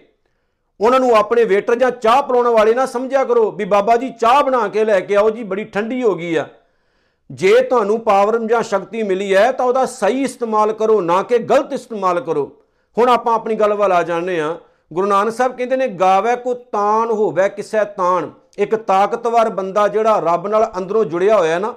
ਉਹਨਾਂ 0.80 1.00
ਨੂੰ 1.00 1.16
ਆਪਣੇ 1.16 1.44
ਵੇਟਰ 1.44 1.74
ਜਾਂ 1.74 1.90
ਚਾਹ 1.90 2.22
ਪਿਲਾਉਣ 2.22 2.48
ਵਾਲੇ 2.48 2.74
ਨਾ 2.74 2.86
ਸਮਝਿਆ 2.86 3.24
ਕਰੋ 3.24 3.50
ਵੀ 3.50 3.64
ਬਾਬਾ 3.64 3.96
ਜੀ 3.96 4.10
ਚਾਹ 4.10 4.42
ਬਣਾ 4.42 4.68
ਕੇ 4.68 4.84
ਲੈ 4.84 5.00
ਕੇ 5.00 5.16
ਆਓ 5.16 5.30
ਜੀ, 5.30 5.42
ਬੜੀ 5.42 5.64
ਠੰਡੀ 5.64 6.02
ਹੋ 6.02 6.14
ਗਈ 6.14 6.34
ਆ। 6.34 6.46
ਜੇ 7.30 7.60
ਤੁਹਾਨੂੰ 7.60 8.00
ਪਾਵਰ 8.00 8.38
ਜਾਂ 8.38 8.62
ਸ਼ਕਤੀ 8.62 9.02
ਮਿਲੀ 9.02 9.34
ਹੈ 9.34 9.52
ਤਾਂ 9.52 9.66
ਉਹਦਾ 9.66 9.86
ਸਹੀ 9.86 10.22
ਇਸਤੇਮਾਲ 10.22 10.72
ਕਰੋ, 10.72 11.00
ਨਾ 11.00 11.22
ਕਿ 11.22 11.38
ਗਲਤ 11.38 11.72
ਇਸਤੇਮਾਲ 11.72 12.20
ਕਰੋ। 12.20 12.52
ਹੁਣ 12.98 13.08
ਆਪਾਂ 13.08 13.34
ਆਪਣੀ 13.34 13.54
ਗੱਲ 13.54 13.74
ਵੱਲ 13.74 13.92
ਆ 13.92 14.02
ਜਾਂਦੇ 14.02 14.40
ਆ 14.40 14.56
ਗੁਰੂ 14.92 15.06
ਨਾਨਕ 15.06 15.32
ਸਾਹਿਬ 15.34 15.56
ਕਹਿੰਦੇ 15.56 15.76
ਨੇ, 15.76 15.88
ਗਾਵੇ 15.88 16.36
ਕੋ 16.36 16.54
ਤਾਨ 16.54 17.10
ਹੋਵੇ 17.10 17.48
ਕਿਸੈ 17.48 17.84
ਤਾਨ 17.84 18.30
ਇੱਕ 18.58 18.74
ਤਾਕਤਵਰ 18.74 19.48
ਬੰਦਾ 19.48 19.88
ਜਿਹੜਾ 19.88 20.18
ਰੱਬ 20.18 20.46
ਨਾਲ 20.46 20.72
ਅੰਦਰੋਂ 20.78 21.04
ਜੁੜਿਆ 21.04 21.38
ਹੋਇਆ 21.38 21.58
ਨਾ, 21.58 21.74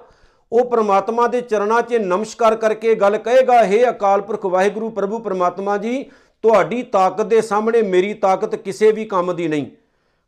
ਉਹ 0.51 0.65
ਪ੍ਰਮਾਤਮਾ 0.65 1.27
ਦੇ 1.27 1.41
ਚਰਨਾਂ 1.41 1.81
'ਚ 1.81 1.93
ਨਮਸਕਾਰ 1.93 2.55
ਕਰਕੇ 2.55 2.95
ਗੱਲ 2.95 3.17
ਕਹੇਗਾ, 3.17 3.63
ਹੇ 3.63 3.89
ਅਕਾਲ 3.89 4.21
ਪੁਰਖ 4.21 4.45
ਵਾਹਿਗੁਰੂ, 4.45 4.89
ਪ੍ਰਭੂ 4.89 5.19
ਪ੍ਰਮਾਤਮਾ 5.19 5.77
ਜੀ, 5.77 6.03
ਤੁਹਾਡੀ 6.41 6.83
ਤਾਕਤ 6.83 7.21
ਦੇ 7.21 7.41
ਸਾਹਮਣੇ 7.41 7.81
ਮੇਰੀ 7.81 8.13
ਤਾਕਤ 8.13 8.55
ਕਿਸੇ 8.55 8.91
ਵੀ 8.91 9.05
ਕੰਮ 9.05 9.35
ਦੀ 9.35 9.47
ਨਹੀਂ। 9.47 9.65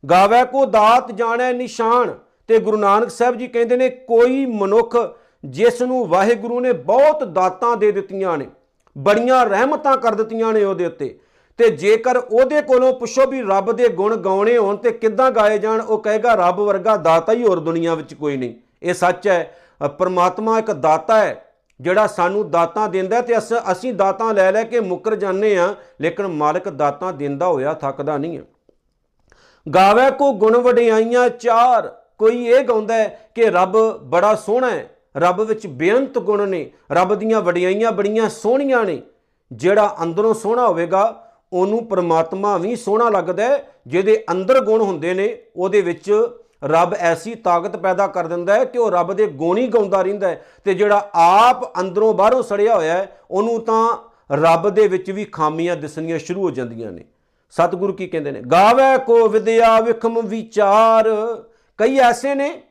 ਗਾਵੇ 0.09 0.43
ਕੋ 0.45 0.65
ਦਾਤ 0.65 1.11
ਜਾਣੈ 1.11 1.53
ਨਿਸ਼ਾਨ। 1.53 2.13
ਤੇ 2.47 2.59
ਗੁਰੂ 2.59 2.77
ਨਾਨਕ 2.77 3.09
ਸਾਹਿਬ 3.09 3.35
ਜੀ 3.35 3.47
ਕਹਿੰਦੇ 3.47 3.77
ਨੇ, 3.77 3.89
ਕੋਈ 3.89 4.45
ਮਨੁੱਖ 4.45 4.97
ਜਿਸ 5.45 5.81
ਨੂੰ 5.81 6.07
ਵਾਹਿਗੁਰੂ 6.07 6.59
ਨੇ 6.59 6.71
ਬਹੁਤ 6.71 7.23
ਦਾਤਾਂ 7.23 7.77
ਦੇ 7.77 7.91
ਦਿੱਤੀਆਂ 7.91 8.37
ਨੇ 8.37 8.47
ਬੜੀਆਂ 8.97 9.45
ਰਹਿਮਤਾਂ 9.45 9.97
ਕਰ 9.97 10.15
ਦਿੱਤੀਆਂ 10.15 10.53
ਨੇ 10.53 10.63
ਉਹਦੇ 10.63 10.85
ਉੱਤੇ। 10.85 11.19
ਤੇ 11.57 11.69
ਜੇਕਰ 11.69 12.17
ਉਹਦੇ 12.17 12.61
ਕੋਲੋਂ 12.61 12.93
ਪੁੱਛੋ 12.93 13.27
ਵੀ 13.27 13.41
ਰੱਬ 13.41 13.71
ਦੇ 13.71 13.89
ਗੁਣ 13.89 14.15
ਗਾਉਣੇ 14.15 14.57
ਹੋਣ 14.57 14.75
ਤੇ 14.75 14.91
ਕਿੱਦਾਂ 14.91 15.31
ਗਾਏ 15.31 15.57
ਜਾਣ 15.57 15.81
ਉਹ 15.81 15.99
ਕਹੇਗਾ 15.99 16.33
ਰੱਬ 16.33 16.59
ਵਰਗਾ 16.59 16.97
ਦਾਤਾ 16.97 17.33
ਹੀ 17.33 17.43
ਹੋਰ 17.43 17.59
ਦੁਨੀਆ 17.59 17.95
ਵਿੱਚ 17.95 18.13
ਕੋਈ 18.13 18.37
ਨਹੀਂ। 18.37 18.53
ਇਹ 18.83 18.93
ਸੱਚ 18.93 19.27
ਹੈ। 19.27 19.57
ਅ, 19.85 19.87
ਪ੍ਰਮਾਤਮਾ 19.87 20.59
ਇੱਕ 20.59 20.71
ਦਾਤਾ 20.71 21.19
ਹੈ 21.19 21.45
ਜਿਹੜਾ 21.81 22.07
ਸਾਨੂੰ 22.07 22.51
ਦਾਤਾਂ 22.51 22.89
ਦਿੰਦਾ 22.89 23.15
ਹੈ 23.15 23.21
ਤੇ 23.21 23.37
ਅਸ- 23.37 23.71
ਅਸੀਂ 23.71 23.93
ਦਾਤਾਂ 23.93 24.33
ਲੈ 24.33 24.51
ਲੈ 24.51 24.63
ਕੇ 24.63 24.79
ਮੁੱਕਰ 24.79 25.15
ਜਾਂਦੇ 25.15 25.57
ਆ 25.57 25.75
ਲੇਕਿਨ 26.01 26.27
ਮਾਲਕ 26.27 26.69
ਦਾਤਾਂ 26.69 27.13
ਦਿੰਦਾ 27.13 27.47
ਹੋਇਆ 27.47 27.73
ਥੱਕਦਾ 27.73 28.17
ਨਹੀਂ 28.17 28.37
ਹੈ। 28.37 28.43
ਗਾਵੇ 29.75 30.11
ਕੋ 30.11 30.33
ਗੁਣ 30.33 30.57
ਵਡਿਆਈਆਂ 30.57 31.29
ਚਾਰ। 31.29 31.95
ਕੋਈ 32.17 32.45
ਇਹ 32.45 32.63
ਗਾਉਂਦਾ 32.63 32.93
ਹੈ 32.93 33.29
ਕਿ 33.35 33.45
ਰੱਬ 33.45 33.97
ਬੜਾ 33.97 34.35
ਸੋਹਣਾ 34.35 34.69
ਹੈ 34.69 34.89
ਰੱਬ 35.19 35.41
ਵਿੱਚ 35.41 35.67
ਬੇਅੰਤ 35.67 36.19
ਗੁਣ 36.19 36.49
ਨੇ, 36.49 36.71
ਰੱਬ 36.91 37.15
ਦੀਆਂ 37.15 37.41
ਵਡਿਆਈਆਂ 37.41 37.91
ਬੜੀਆਂ 37.91 38.29
ਸੋਹਣੀਆਂ 38.29 38.85
ਨੇ। 38.85 39.01
ਜਿਹੜਾ 39.53 39.97
ਅੰਦਰੋਂ 40.03 40.33
ਸੋਹਣਾ 40.33 40.67
ਹੋਵੇਗਾ, 40.67 41.31
ਉਹਨੂੰ 41.53 41.85
ਪ੍ਰਮਾਤਮਾ 41.85 42.57
ਵੀ 42.57 42.75
ਸੋਹਣਾ 42.75 43.09
ਲੱਗਦਾ 43.09 43.43
ਹੈ। 43.43 43.67
ਜਿਹਦੇ 43.87 44.23
ਅੰਦਰ 44.31 44.59
ਗੁਣ 44.59 44.81
ਹੁੰਦੇ 44.81 45.13
ਨੇ, 45.13 45.37
ਉਹਦੇ 45.55 45.81
ਵਿੱਚ 45.81 46.27
ਰੱਬ 46.63 46.93
ਐਸੀ 46.93 47.35
ਤਾਕਤ 47.35 47.75
ਪੈਦਾ 47.75 48.07
ਕਰ 48.07 48.27
ਦਿੰਦਾ 48.27 48.55
ਹੈ 48.55 48.65
ਕਿ 48.65 48.77
ਉਹ 48.77 48.91
ਰੱਬ 48.91 49.13
ਦੇ 49.13 49.27
ਗੁਣ 49.27 49.57
ਹੀ 49.57 49.67
ਗਾਉਂਦਾ 49.67 50.01
ਰਹਿੰਦਾ 50.01 50.27
ਹੈ। 50.27 50.45
ਤੇ 50.63 50.73
ਜਿਹੜਾ 50.73 51.09
ਆਪ 51.15 51.79
ਅੰਦਰੋਂ 51.79 52.13
ਬਾਹਰੋਂ 52.13 52.43
ਸੜਿਆ 52.43 52.75
ਹੋਇਆ 52.75 52.93
ਹੈ, 52.93 53.17
ਉਹਨੂੰ 53.31 53.61
ਤਾਂ 53.61 53.97
ਰੱਬ 54.31 54.69
ਦੇ 54.69 54.87
ਵਿੱਚ 54.87 55.11
ਵੀ 55.11 55.25
ਖਾਮੀਆਂ 55.25 55.75
ਦਿਸਣੀਆਂ 55.75 56.19
ਸ਼ੁਰੂ 56.19 56.41
ਹੋ 56.41 56.51
ਜਾਂਦੀਆਂ 56.51 56.91
ਨੇ। 56.91 57.05
ਸਤਿਗੁਰੂ 57.51 57.93
ਕੀ 57.93 58.07
ਕਹਿੰਦੇ 58.07 58.31
ਨੇ, 58.31 58.41
ਗਾਵੇ 58.41 59.03
ਕੋ 59.05 59.27
ਵਿਦਿਆ 59.27 59.81
ਵਿਖਮ 59.81 60.21
ਵਿਚਾਰ। 60.25 61.05
ਕਈ 61.77 61.97
ਐਸੇ 61.97 62.35
ਨੇ 62.35 62.61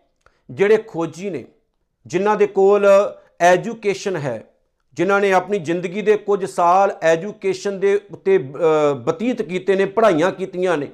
ਜਿਹੜੇ 0.50 0.76
ਖੋਜੀ 0.76 1.31
ਨੇ। 1.31 1.45
ਜਿਨ੍ਹਾਂ 2.08 2.36
ਦੇ 2.36 2.46
ਕੋਲ 2.46 2.86
ਐਜੂਕੇਸ਼ਨ 3.40 4.16
ਹੈ 4.16 4.44
ਜਿਨ੍ਹਾਂ 4.96 5.20
ਨੇ 5.20 5.32
ਆਪਣੀ 5.32 5.58
ਜ਼ਿੰਦਗੀ 5.58 6.02
ਦੇ 6.02 6.16
ਕੁਝ 6.16 6.44
ਸਾਲ 6.44 6.96
ਐਜੂਕੇਸ਼ਨ 7.02 7.80
ਦੇ 7.80 8.00
ਉੱਤੇ 8.12 8.36
ਅ, 8.38 8.94
ਬਤੀਤ 8.94 9.42
ਕੀਤੇ 9.42 9.74
ਨੇ 9.76 9.84
ਪੜ੍ਹਾਈਆਂ 9.84 10.30
ਕੀਤੀਆਂ 10.32 10.76
ਨੇ 10.78 10.88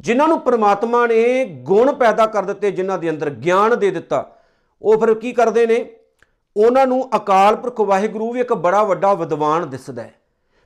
ਜਿਨ੍ਹਾਂ 0.00 0.28
ਨੂੰ 0.28 0.40
ਪ੍ਰਮਾਤਮਾ 0.40 1.06
ਨੇ 1.06 1.44
ਗੁਣ 1.44 1.92
ਪੈਦਾ 1.92 2.26
ਕਰ 2.26 2.42
ਦਿੱਤੇ 2.42 2.70
ਜਿਨ੍ਹਾਂ 2.70 2.98
ਦੇ 2.98 3.10
ਅੰਦਰ 3.10 3.30
ਗਿਆਨ 3.30 3.78
ਦੇ 3.78 3.90
ਦਿੱਤਾ 3.90 4.24
ਉਹ 4.82 4.98
ਫਿਰ 5.00 5.14
ਕੀ 5.14 5.32
ਕਰਦੇ 5.32 5.66
ਨੇ? 5.66 5.84
ਉਹਨਾਂ 6.56 6.86
ਨੂੰ 6.86 7.08
ਅਕਾਲ 7.16 7.56
ਪੁਰਖ 7.56 7.80
ਵਾਹਿਗੁਰੂ 7.80 8.32
ਵੀ 8.32 8.40
ਇੱਕ 8.40 8.52
ਬੜਾ 8.54 8.82
ਵੱਡਾ 8.82 9.14
ਵਿਦਵਾਨ 9.14 9.68
ਦਿਸਦਾ 9.70 10.02
ਹੈ। 10.02 10.14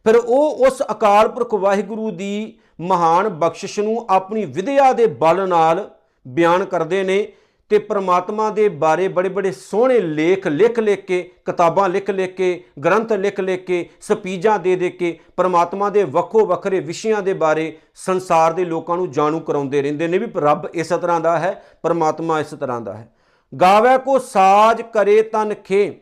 ਫਿਰ 0.07 0.17
ਉਹ 0.17 0.67
ਉਸ 0.67 0.83
ਅਕਾਲ 0.91 1.29
ਪੁਰਖ 1.29 1.55
ਵਾਹਿਗੁਰੂ 1.55 2.11
ਦੀ 2.11 2.59
ਮਹਾਨ 2.81 3.29
ਬਖਸ਼ਿਸ਼ 3.29 3.79
ਨੂੰ 3.81 4.07
ਆਪਣੀ 4.11 4.45
ਵਿਦਿਆ 4.45 4.93
ਦੇ 4.93 5.07
ਬਲ 5.07 5.49
ਨਾਲ 5.49 5.91
ਬਿਆਨ 6.29 6.65
ਕਰਦੇ 6.65 7.03
ਨੇ 7.05 7.33
ਤੇ 7.71 7.79
ਪ੍ਰਮਾਤਮਾ 7.79 8.51
ਦੇ 8.51 8.69
ਬਾਰੇ 8.69 9.09
ਬੜੇ 9.09 9.29
ਬੜੇ 9.29 9.53
ਸੋਹਣੇ 9.53 9.99
ਲੇਖ 10.01 10.47
ਲਿਖ 10.47 10.79
ਲਿਖ 10.79 11.05
ਕੇ, 11.05 11.31
ਕਿਤਾਬਾਂ 11.45 11.89
ਲਿਖ 11.89 12.11
ਲਿਖ 12.11 12.35
ਕੇ, 12.37 12.65
ਗ੍ਰੰਥ 12.85 13.13
ਲਿਖ 13.13 13.41
ਲਿਖ 13.41 13.65
ਕੇ, 13.65 13.89
ਸਪੀਜਾਂ 14.01 14.59
ਦੇ 14.59 14.75
ਦੇ 14.77 14.91
ਕੇ 14.91 15.19
ਪ੍ਰਮਾਤਮਾ 15.37 15.91
ਦੇ 15.91 16.03
ਵੱਖੋ 16.05 16.45
ਵੱਖਰੇ 16.47 16.81
ਵਿਸ਼ਿਆਂ 16.81 17.23
ਦੇ 17.23 17.35
ਬਾਰੇ 17.35 17.77
ਸੰਸਾਰ 17.95 18.53
ਦੇ 18.53 18.65
ਲੋਕਾਂ 18.65 18.97
ਨੂੰ 18.97 19.11
ਜਾਣੂ 19.11 19.41
ਕਰਾਉਂਦੇ 19.41 19.83
ਰਹਿੰਦੇ 19.83 20.09
ਨੇ 20.09 20.19
ਵੀ 20.19 20.27
ਰੱਬ 20.37 20.69
ਇਸ 20.75 20.89
ਤਰ੍ਹਾਂ 20.89 21.21
ਦਾ 21.21 21.39
ਹੈ, 21.39 21.63
ਪ੍ਰਮਾਤਮਾ 21.83 22.41
ਇਸ 22.41 22.51
ਤਰ੍ਹਾਂ 22.51 22.81
ਦਾ 22.81 22.95
ਹੈ। 22.95 23.09
ਗਾਵੇ 23.53 23.99
ਕੋ 23.99 24.19
ਸਾਜ 24.19 24.83
ਕਰੇ 24.83 25.23
ਤਨ 25.23 25.55
ਖੇ। 25.55 26.01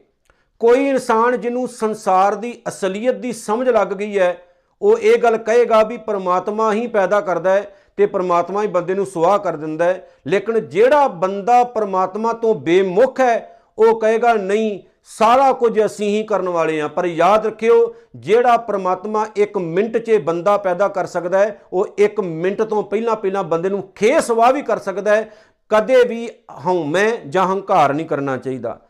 ਕੋਈ 0.60 0.88
ਇਨਸਾਨ 0.88 1.40
ਜਿਹਨੂੰ 1.40 1.68
ਸੰਸਾਰ 1.68 2.34
ਦੀ 2.34 2.60
ਅਸਲੀਅਤ 2.68 3.14
ਦੀ 3.14 3.32
ਸਮਝ 3.32 3.68
ਲੱਗ 3.68 3.88
ਗਈ 3.88 4.18
ਹੈ, 4.18 4.36
ਉਹ 4.82 4.98
ਇਹ 4.98 5.18
ਗੱਲ 5.18 5.36
ਕਹੇਗਾ 5.36 5.82
ਵੀ 5.82 5.96
ਪ੍ਰਮਾਤਮਾ 5.96 6.72
ਹੀ 6.72 6.86
ਪੈਦਾ 6.86 7.20
ਕਰਦਾ 7.20 7.50
ਹੈ 7.50 7.76
ਤੇ 7.98 8.06
ਪ੍ਰਮਾਤਮਾ 8.06 8.62
ਹੀ 8.62 8.66
ਬੰਦੇ 8.66 8.94
ਨੂੰ 8.94 9.06
ਸੁਆਹ 9.06 9.38
ਕਰ 9.38 9.56
ਦਿੰਦਾ 9.56 9.84
ਹੈ। 9.84 10.08
ਲੇਕਿਨ 10.26 10.68
ਜਿਹੜਾ 10.68 11.08
ਬੰਦਾ 11.08 11.64
ਪ੍ਰਮਾਤਮਾ 11.64 12.32
ਤੋਂ 12.32 12.54
ਬੇਮੁਖ 12.54 13.20
ਹੈ, 13.20 13.60
ਉਹ 13.78 14.00
ਕਹੇਗਾ, 14.00 14.32
ਨਹੀਂ, 14.32 14.80
ਸਾਰਾ 15.04 15.52
ਕੁਝ 15.52 15.84
ਅਸੀਂ 15.84 16.08
ਹੀ 16.08 16.22
ਕਰਨ 16.22 16.48
ਵਾਲੇ 16.48 16.80
ਹਾਂ। 16.80 16.88
ਪਰ 16.88 17.04
ਯਾਦ 17.04 17.46
ਰੱਖਿਓ, 17.46 17.94
ਜਿਹੜਾ 18.16 18.56
ਪ੍ਰਮਾਤਮਾ 18.56 19.26
1 19.36 19.58
ਮਿੰਟ 19.58 19.98
'ਚ 19.98 20.10
ਬੰਦਾ 20.10 20.56
ਪੈਦਾ 20.56 20.88
ਕਰ 20.88 21.06
ਸਕਦਾ 21.06 21.38
ਹੈ, 21.38 21.60
ਉਹ 21.72 21.86
1 21.98 22.20
ਮਿੰਟ 22.20 22.62
ਤੋਂ 22.62 22.82
ਪਹਿਲਾਂ 22.82 23.16
ਪਹਿਲਾਂ 23.16 23.44
ਬੰਦੇ 23.44 23.68
ਨੂੰ 23.68 23.92
ਖੇ 23.94 24.20
ਸਵਾਹ 24.20 24.52
ਵੀ 24.52 24.62
ਕਰ 24.62 24.78
ਸਕਦਾ 24.78 25.16
ਹੈ। 25.16 25.30
ਕਦੇ 25.68 26.04
ਵੀ 26.04 26.28
ਹਉਮੈ 26.66 27.10
ਜਾਂ 27.28 27.46
ਹੰਕਾਰ 27.46 27.94
ਨਹੀਂ 27.94 28.06
ਕਰਨਾ 28.06 28.36
ਚਾਹੀਦਾ। 28.36 28.80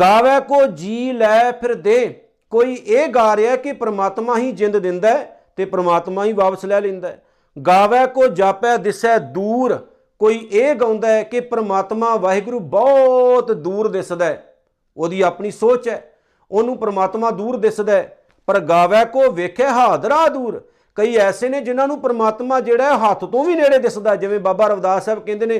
ਗਾਵੇ 0.00 0.40
ਕੋ 0.40 0.66
ਜੀ 0.66 1.12
ਲੈ 1.12 1.52
ਫਿਰ 1.52 1.74
ਦੇ। 1.74 2.22
ਕੋਈ 2.50 2.74
ਇਹ 2.74 3.08
ਗਾ 3.08 3.36
ਰਿਹਾ 3.36 3.56
ਕਿ 3.56 3.72
ਪ੍ਰਮਾਤਮਾ 3.72 4.38
ਹੀ 4.38 4.52
ਜਿੰਦ 4.52 4.78
ਦਿੰਦਾ 4.78 5.10
ਹੈ 5.10 5.40
ਤੇ 5.56 5.64
ਪ੍ਰਮਾਤਮਾ 5.64 6.24
ਹੀ 6.24 6.32
ਵਾਪਸ 6.32 6.64
ਲੈ 6.64 6.80
ਲੈਂਦਾ 6.80 7.08
ਹੈ। 7.08 7.22
ਗਾਵੇ 7.62 8.06
ਕੋ 8.06 8.26
ਜਾਪੈ 8.26 8.76
ਦਿਸੈ 8.76 9.18
ਦੂਰ। 9.18 9.86
ਕੋਈ 10.18 10.48
ਇਹ 10.52 10.74
ਗਾਉਂਦਾ 10.74 11.08
ਹੈ 11.08 11.22
ਕਿ 11.22 11.40
ਪ੍ਰਮਾਤਮਾ 11.40 12.16
ਵਾਹਿਗੁਰੂ 12.16 12.60
ਬਹੁਤ 12.60 13.52
ਦੂਰ 13.52 13.88
ਦਿਸਦਾ 13.88 14.24
ਹੈ। 14.24 14.54
ਉਹਦੀ 14.96 15.20
ਆਪਣੀ 15.20 15.50
ਸੋਚ 15.50 15.88
ਹੈ। 15.88 16.12
ਉਹਨੂੰ 16.50 16.78
ਪ੍ਰਮਾਤਮਾ 16.78 17.30
ਦੂਰ 17.30 17.56
ਦਿਸਦਾ 17.56 17.92
ਹੈ। 17.92 18.18
ਪਰ 18.46 18.60
ਗਾਵੇ 18.60 19.04
ਕੋ 19.04 19.30
ਵੇਖੇ 19.30 19.66
ਹਾਦਰਾ 19.66 20.28
ਦੂਰ। 20.28 20.68
ਕਈ 20.94 21.16
ਐਸੇ 21.16 21.48
ਨੇ 21.48 21.60
ਜਿਨ੍ਹਾਂ 21.60 21.88
ਨੂੰ 21.88 22.00
ਪ੍ਰਮਾਤਮਾ 22.00 22.60
ਜਿਹੜਾ 22.60 22.98
ਹੈ 22.98 23.10
ਹੱਥ 23.10 23.24
ਤੋਂ 23.24 23.44
ਵੀ 23.44 23.54
ਨੇੜੇ 23.54 23.78
ਦਿਸਦਾ 23.78 24.10
ਹੈ। 24.10 24.16
ਜਿਵੇਂ 24.16 24.40
ਬਾਬਾ 24.40 24.66
ਰਵਿਦਾਸ 24.66 25.04
ਸਾਹਿਬ 25.04 25.24
ਕਹਿੰਦੇ 25.26 25.46
ਨੇ, 25.46 25.58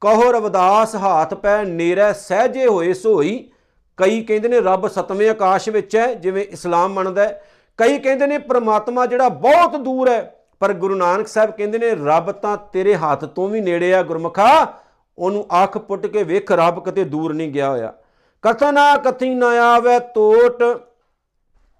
ਕਹੋ 0.00 0.32
ਰਵਿਦਾਸ, 0.32 0.96
ਹਾਥ 0.96 1.34
ਪੈ 1.34 1.64
ਨੇੜੇ, 1.64 2.14
ਸਹਜੇ 2.14 2.66
ਹੋਏ 2.66 2.92
ਸੋਈ। 2.92 3.50
ਕਈ 3.96 4.22
ਕਹਿੰਦੇ 4.24 4.48
ਨੇ, 4.48 4.60
ਰੱਬ 4.60 4.88
ਸਤਵੇਂ 4.88 5.30
ਆਕਾਸ਼ 5.30 5.68
ਵਿੱਚ 5.68 5.96
ਹੈ। 5.96 6.14
ਜਿਵੇਂ 6.14 6.44
ਇਸਲਾਮ 6.44 6.92
ਮੰਨਦਾ 6.92 7.22
ਹੈ। 7.22 7.42
ਕਈ 7.76 7.98
ਕਹਿੰਦੇ 7.98 8.26
ਨੇ, 8.26 8.38
ਪ੍ਰਮਾਤਮਾ 8.38 9.06
ਜਿਹੜਾ 9.06 9.28
ਬਹੁਤ 9.28 9.76
ਦੂਰ 9.76 10.08
ਹੈ 10.08 10.34
ਪਰ 10.60 10.72
ਗੁਰੂ 10.72 10.94
ਨਾਨਕ 10.94 11.28
ਸਾਹਿਬ 11.28 11.50
ਕਹਿੰਦੇ 11.50 11.78
ਨੇ, 11.78 11.90
ਰੱਬ 11.90 12.32
ਤਾਂ 12.32 12.56
ਤੇਰੇ 12.72 12.94
ਹੱਥ 12.94 13.24
ਤੋਂ 13.24 13.48
ਵੀ 13.48 13.60
ਨੇੜੇ 13.60 13.94
ਆ 13.94 14.02
ਗੁਰਮਖਾ, 14.02 14.66
ਉਹਨੂੰ 15.18 15.46
ਅੱਖ 15.62 15.78
ਪੁੱਟ 15.78 16.06
ਕੇ 16.06 16.22
ਵੇਖ, 16.22 16.52
ਰੱਬ 16.52 16.84
ਕਿਤੇ 16.84 17.04
ਦੂਰ 17.04 17.34
ਨਹੀਂ 17.34 17.52
ਗਿਆ 17.52 17.70
ਹੋਇਆ। 17.70 17.92
ਕਥਨਾ 18.42 18.96
ਕਥੀ 18.96 19.34
ਨਾ 19.34 19.48
ਆਵੇ 19.74 19.98
ਟੋਟ 20.14 20.62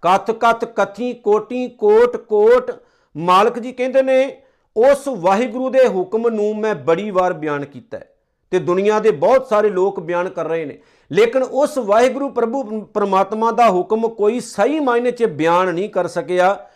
ਕਥ 0.03 0.31
ਕਥ, 0.31 0.65
ਕਥੀ, 0.65 1.13
ਕੋਟੀ, 1.13 1.69
ਕੋਟ 1.69 2.17
ਕੋਟ। 2.17 2.71
ਮਾਲਕ 3.17 3.59
ਜੀ 3.59 3.73
ਕਹਿੰਦੇ 3.73 4.03
ਨੇ, 4.03 4.43
ਉਸ 4.77 5.09
ਵਾਹਿਗੁਰੂ 5.09 5.71
ਦੇ 5.71 5.87
ਹੁਕਮ 5.89 6.29
ਨੂੰ 6.29 6.57
ਮੈਂ 6.57 6.75
ਬੜੀ 6.75 7.11
ਵਾਰ 7.11 7.33
ਬਿਆਨ 7.33 7.65
ਕੀਤਾ 7.65 7.99
ਹੈ 7.99 8.15
ਤੇ 8.51 8.59
ਦੁਨੀਆ 8.59 8.99
ਦੇ 8.99 9.11
ਬਹੁਤ 9.11 9.47
ਸਾਰੇ 9.47 9.69
ਲੋਕ 9.69 10.01
ਬਿਆਨ 10.01 10.29
ਕਰ 10.29 10.47
ਰਹੇ 10.47 10.65
ਨੇ। 10.65 10.79
ਲੇਕਿਨ 11.13 11.43
ਉਸ 11.43 11.79
ਵਾਹਿਗੁਰੂ 11.79 12.29
ਪ੍ਰਭੂ, 12.29 12.81
ਪਰਮਾਤਮਾ 12.81 13.51
ਦਾ 13.53 13.69
ਹੁਕਮ 13.71 14.09
ਕੋਈ 14.09 14.41
ਸਹੀ 14.41 14.81
ਮਾਇਨੇ 14.81 15.11
'ਚ 15.11 15.25
ਬਿਆਨ 15.25 15.75
ਨਹੀਂ 15.75 15.89
ਕਰ 15.91 16.07
ਸਕਿਆ। 16.07 16.69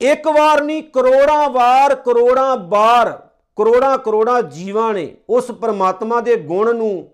ਇੱਕ 0.00 0.26
ਵਾਰ 0.26 0.62
ਨਹੀਂ, 0.62 0.82
ਕਰੋੜਾਂ 0.82 1.50
ਵਾਰ 1.50 1.94
ਕਰੋੜਾਂ 1.94 2.56
ਵਾਰ 2.56 3.30
ਕਰੋੜਾਂ 3.56 3.98
ਕਰੋੜਾਂ 3.98 4.42
ਜੀਵਾਂ 4.42 4.94
ਨੇ 4.94 5.16
ਉਸ 5.28 5.50
ਪਰਮਾਤਮਾ 5.50 6.20
ਦੇ 6.20 6.36
ਗੁਣ 6.36 6.76
ਨੂੰ, 6.76 7.08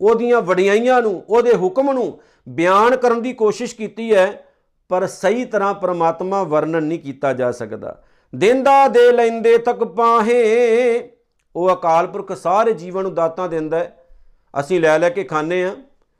ਉਹਦੀਆਂ 0.00 0.40
ਵਡਿਆਈਆਂ 0.40 1.02
ਨੂੰ, 1.02 1.24
ਉਹਦੇ 1.28 1.54
ਹੁਕਮ 1.54 1.92
ਨੂੰ 1.92 2.20
ਬਿਆਨ 2.48 2.96
ਕਰਨ 2.96 3.22
ਦੀ 3.22 3.32
ਕੋਸ਼ਿਸ਼ 3.32 3.76
ਕੀਤੀ 3.76 4.14
ਹੈ, 4.14 4.44
ਪਰ 4.88 5.06
ਸਹੀ 5.06 5.44
ਤਰ੍ਹਾਂ 5.44 5.74
ਪਰਮਾਤਮਾ 5.74 6.42
ਵਰਣਨ 6.42 6.82
ਨਹੀਂ 6.82 6.98
ਕੀਤਾ 6.98 7.32
ਜਾ 7.32 7.52
ਸਕਦਾ। 7.52 8.02
ਦਿੰਦਾ 8.34 8.88
ਦੇ 8.88 9.12
ਲੈਂਦੇ 9.12 9.58
ਤੱਕ 9.58 9.84
ਪਾਹੇ, 9.84 11.10
ਉਹ 11.56 11.72
ਅਕਾਲ 11.72 12.06
ਪੁਰਖ 12.06 12.32
ਸਾਰੇ 12.32 12.72
ਜੀਵਨ 12.72 13.02
ਨੂੰ 13.02 13.14
ਦਾਤਾਂ 13.14 13.48
ਦਿੰਦਾ 13.48 13.78
ਹੈ। 13.78 14.06
ਅਸੀਂ 14.60 14.80
ਲੈ 14.80 14.98
ਲੈ 14.98 15.10
ਕੇ 15.10 15.24
ਖਾਂਦੇ 15.24 15.64
ਆ 15.64 15.76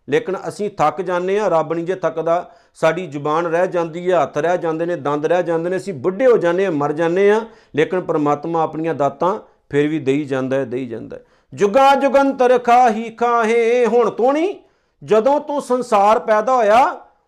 ਲੇਕਿਨ 0.08 0.36
ਅਸੀਂ 0.48 0.70
ਥੱਕ 0.70 1.00
ਜਾਂਦੇ 1.02 1.38
ਆ 1.38 1.48
ਰੱਬ 1.48 1.72
ਨਹੀਂ 1.72 1.84
ਜੇ 1.86 1.94
ਥੱਕਦਾ। 1.94 2.50
ਸਾਡੀ 2.74 3.06
ਜ਼ੁਬਾਨ 3.06 3.46
ਰਹਿ 3.46 3.66
ਜਾਂਦੀ 3.66 4.10
ਹੈ, 4.10 4.22
ਹੱਥ 4.22 4.38
ਰਹਿ 4.38 4.58
ਜਾਂਦੇ 4.58 4.86
ਨੇ, 4.86 4.96
ਦੰਦ 4.96 5.26
ਰਹਿ 5.26 5.42
ਜਾਂਦੇ 5.42 5.70
ਨੇ, 5.70 5.76
ਅਸੀਂ 5.76 5.94
ਬੁੱਢੇ 5.94 6.26
ਹੋ 6.26 6.36
ਜਾਂਦੇ 6.36 6.66
ਆ 6.66 6.70
ਮਰ 6.70 6.92
ਜਾਂਦੇ 6.92 7.30
ਆ 7.30 7.40
ਲੇਕਿਨ 7.76 8.00
ਪਰਮਾਤਮਾ 8.00 8.62
ਆਪਣੀਆਂ 8.62 8.94
ਦਾਤਾਂ 8.94 9.38
ਫਿਰ 9.70 9.88
ਵੀ 9.88 9.98
ਦੇਈ 9.98 10.24
ਜਾਂਦਾ 10.24 10.56
ਹੈ, 10.56 10.64
ਦੇਈ 10.64 10.86
ਜਾਂਦਾ 10.86 11.16
ਹੈ। 11.16 11.24
ਜੁਗਾ 11.52 11.94
ਜੁਗੰਤਰ 11.94 12.58
ਖਾਹੀ 12.58 13.10
ਖਾਹੇ, 13.10 13.86
ਹੁਣ 13.86 14.10
ਤੋਂ 14.10 14.32
ਨਹੀਂ, 14.32 14.54
ਜਦੋਂ 15.02 15.38
ਤੋਂ 15.40 15.60
ਸੰਸਾਰ 15.60 16.18
ਪੈਦਾ 16.18 16.56
ਹੋਇਆ, 16.56 16.80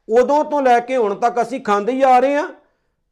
ਉਦੋਂ 0.08 0.44
ਤੋਂ 0.44 0.62
ਲੈ 0.62 0.78
ਕੇ 0.80 0.96
ਹੁਣ 0.96 1.14
ਤੱਕ 1.14 1.40
ਅਸੀਂ 1.42 1.60
ਖਾਂਦੇ 1.60 1.92
ਹੀ 1.92 2.02
ਆ 2.02 2.18
ਰਹੇ 2.18 2.36
ਆ 2.36 2.48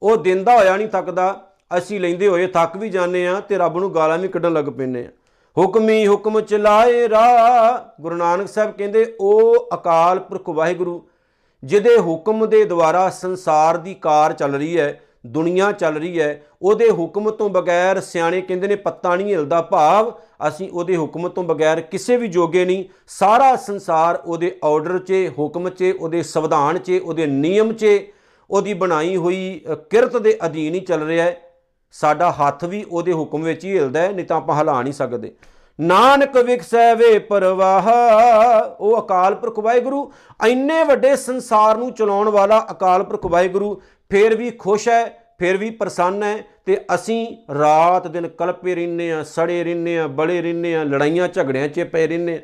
ਉਹ 0.03 0.17
ਦਿਨ 0.17 0.43
ਦਾ 0.45 0.57
ਹੋਇਆ 0.57 0.77
ਨਹੀਂ 0.77 0.89
ਥੱਕਦਾ, 0.89 1.45
ਅਸੀਂ 1.79 2.01
ਲੈਂਦੇ 2.01 2.29
ਹੋਏ 2.29 2.47
ਥੱਕ 2.47 2.77
ਵੀ 2.77 2.89
ਜਾਂਦੇ 2.89 3.27
ਆ 3.27 3.41
ਤੇ 3.41 3.59
ਰੱਬ 3.59 3.79
ਨੂੰ 3.79 3.95
ਗਾਲਾਂ 3.95 4.19
ਵੀ 4.19 4.29
ਕੱਢਣ 4.29 4.53
ਲੱਗ 4.53 4.65
ਪੈਂਦੇ 4.65 5.05
ਆ 5.07 5.11
ਹੁਕਮੀ 5.57 6.07
ਹੁਕਮ 6.07 6.41
ਚਲਾਏ 6.41 7.09
ਰਾ। 7.09 7.95
ਗੁਰੂ 8.01 8.17
ਨਾਨਕ 8.17 8.49
ਸਾਹਿਬ 8.49 8.71
ਕਹਿੰਦੇ 8.71 9.17
ਉਹ 9.21 9.69
ਅਕਾਲ 9.75 10.19
ਪੁਰਖ 10.19 10.49
ਵਾਹਿਗੁਰੂ 10.49 11.03
ਜਿਹਦੇ 11.63 11.97
ਹੁਕਮ 11.99 12.47
ਦੇ 12.47 12.65
ਦੁਆਰਾ 12.65 13.09
ਸੰਸਾਰ 13.11 13.77
ਦੀ 13.77 13.95
ਕਾਰ 13.95 14.33
ਚੱਲ 14.33 14.55
ਰਹੀ 14.55 14.79
ਹੈ 14.79 15.01
ਦੁਨੀਆ 15.27 15.73
ਚੱਲ 15.73 15.97
ਰਹੀ 15.97 16.21
ਹੈ 16.21 16.43
ਉਹਦੇ 16.63 16.91
ਹੁਕਮ 16.91 17.31
ਤੋਂ 17.31 17.49
ਬਗੈਰ 17.51 18.01
ਸਿਆਣੇ 18.01 18.41
ਕਹਿੰਦੇ 18.41 18.69
ਨੇ 18.69 18.75
ਪੱਤਾ 18.77 19.17
ਨਹੀਂ 19.17 19.33
ਹਿਲਦਾ 19.35 19.61
ਭਾਵ। 19.63 20.13
ਅਸੀਂ 20.49 20.71
ਉਹਦੇ 20.71 20.97
ਹੁਕਮ 20.97 21.29
ਤੋਂ 21.29 21.45
ਬਗੈਰ 21.45 21.81
ਕਿਸੇ 21.81 22.17
ਵੀ 22.17 22.29
ਜੋਗੇ 22.29 22.65
ਨਹੀਂ। 22.65 22.85
ਸਾਰਾ 23.09 23.57
ਸੰਸਾਰ 23.57 24.23
ਉਹਦੇ 24.27 24.59
ਆਰਡਰ 24.65 24.99
'ਚ 24.99 25.13
ਹੁਕਮ 25.39 25.69
'ਚ 25.69 25.93
ਉਹਦੇ 26.01 26.23
ਸੰਵਿਧਾਨ 26.23 26.79
'ਚ 26.79 27.01
ਉਹਦੇ 27.05 27.27
ਨਿਯਮ 27.27 27.73
'ਚ 27.73 27.87
ਉਹਦੀ 28.51 28.75
ਬਣਾਈ 28.75 29.17
ਹੋਈ 29.17 29.61
ਅ, 29.73 29.75
ਕਿਰਤ 29.75 30.17
ਦੇ 30.17 30.39
ਅਧੀਨ 30.47 30.75
ਹੀ 30.75 30.81
ਚੱਲ 30.81 31.03
ਰਿਹਾ 31.03 31.25
ਹੈ। 31.25 31.48
ਸਾਡਾ 31.95 32.31
ਹੱਥ 32.33 32.65
ਵੀ 32.65 32.85
ਉਹਦੇ 32.91 33.13
ਹੁਕਮ 33.13 33.43
ਵਿੱਚ 33.43 33.65
ਹੀ 33.65 33.77
ਹਿਲਦਾ 33.79 34.01
ਹੈ, 34.01 34.13
ਨਹੀਂ 34.13 34.27
ਤਾਂ 34.27 34.37
ਆਪਾਂ 34.37 34.57
ਹਿਲਾ 34.57 34.81
ਨਹੀਂ 34.83 34.93
ਸਕਦੇ। 34.93 35.33
ਨਾਨਕ 35.79 36.37
ਵਿਖਸੈ 36.37 36.95
ਵੇ 36.95 37.19
ਪਰਵਾਹ, 37.19 37.89
ਉਹ 38.81 38.99
ਅਕਾਲ 39.01 39.35
ਪੁਰਖ 39.35 39.59
ਵਾਹਿਗੁਰੂ, 39.59 40.11
ਇੰਨੇ 40.47 40.83
ਵੱਡੇ 40.85 41.15
ਸੰਸਾਰ 41.17 41.77
ਨੂੰ 41.77 41.93
ਚਲਾਉਣ 41.93 42.29
ਵਾਲਾ 42.29 42.67
ਅਕਾਲ 42.71 43.03
ਪੁਰਖ 43.03 43.27
ਵਾਹਿਗੁਰੂ 43.27 43.81
ਫੇਰ 44.11 44.35
ਵੀ 44.37 44.51
ਖੁਸ਼ 44.51 44.89
ਹੈ, 44.89 45.05
ਫਿਰ 45.39 45.57
ਵੀ 45.57 45.71
ਪ੍ਰਸੰਨ 45.71 46.23
ਹੈ 46.23 46.37
ਤੇ 46.67 46.79
ਅਸੀਂ 46.95 47.27
ਰਾਤ 47.55 48.07
ਦਿਨ 48.07 48.27
ਕਲਪੇ 48.29 48.75
ਰਹਿੰਦੇ 48.75 49.11
ਆ 49.13 49.23
ਸੜੇ 49.25 49.63
ਰਹਿੰਦੇ 49.65 49.99
ਆ 49.99 50.07
ਬੜੇ 50.07 50.41
ਰਹਿੰਦੇ 50.43 50.75
ਆ 50.77 50.83
ਲੜਾਈਆਂ 50.85 51.29
ਝਗੜਿਆਂ 51.29 51.69
'ਚ 51.69 51.81
ਪਏ 51.93 52.07
ਰਹਿੰਦੇ 52.07 52.35
ਆ 52.37 52.41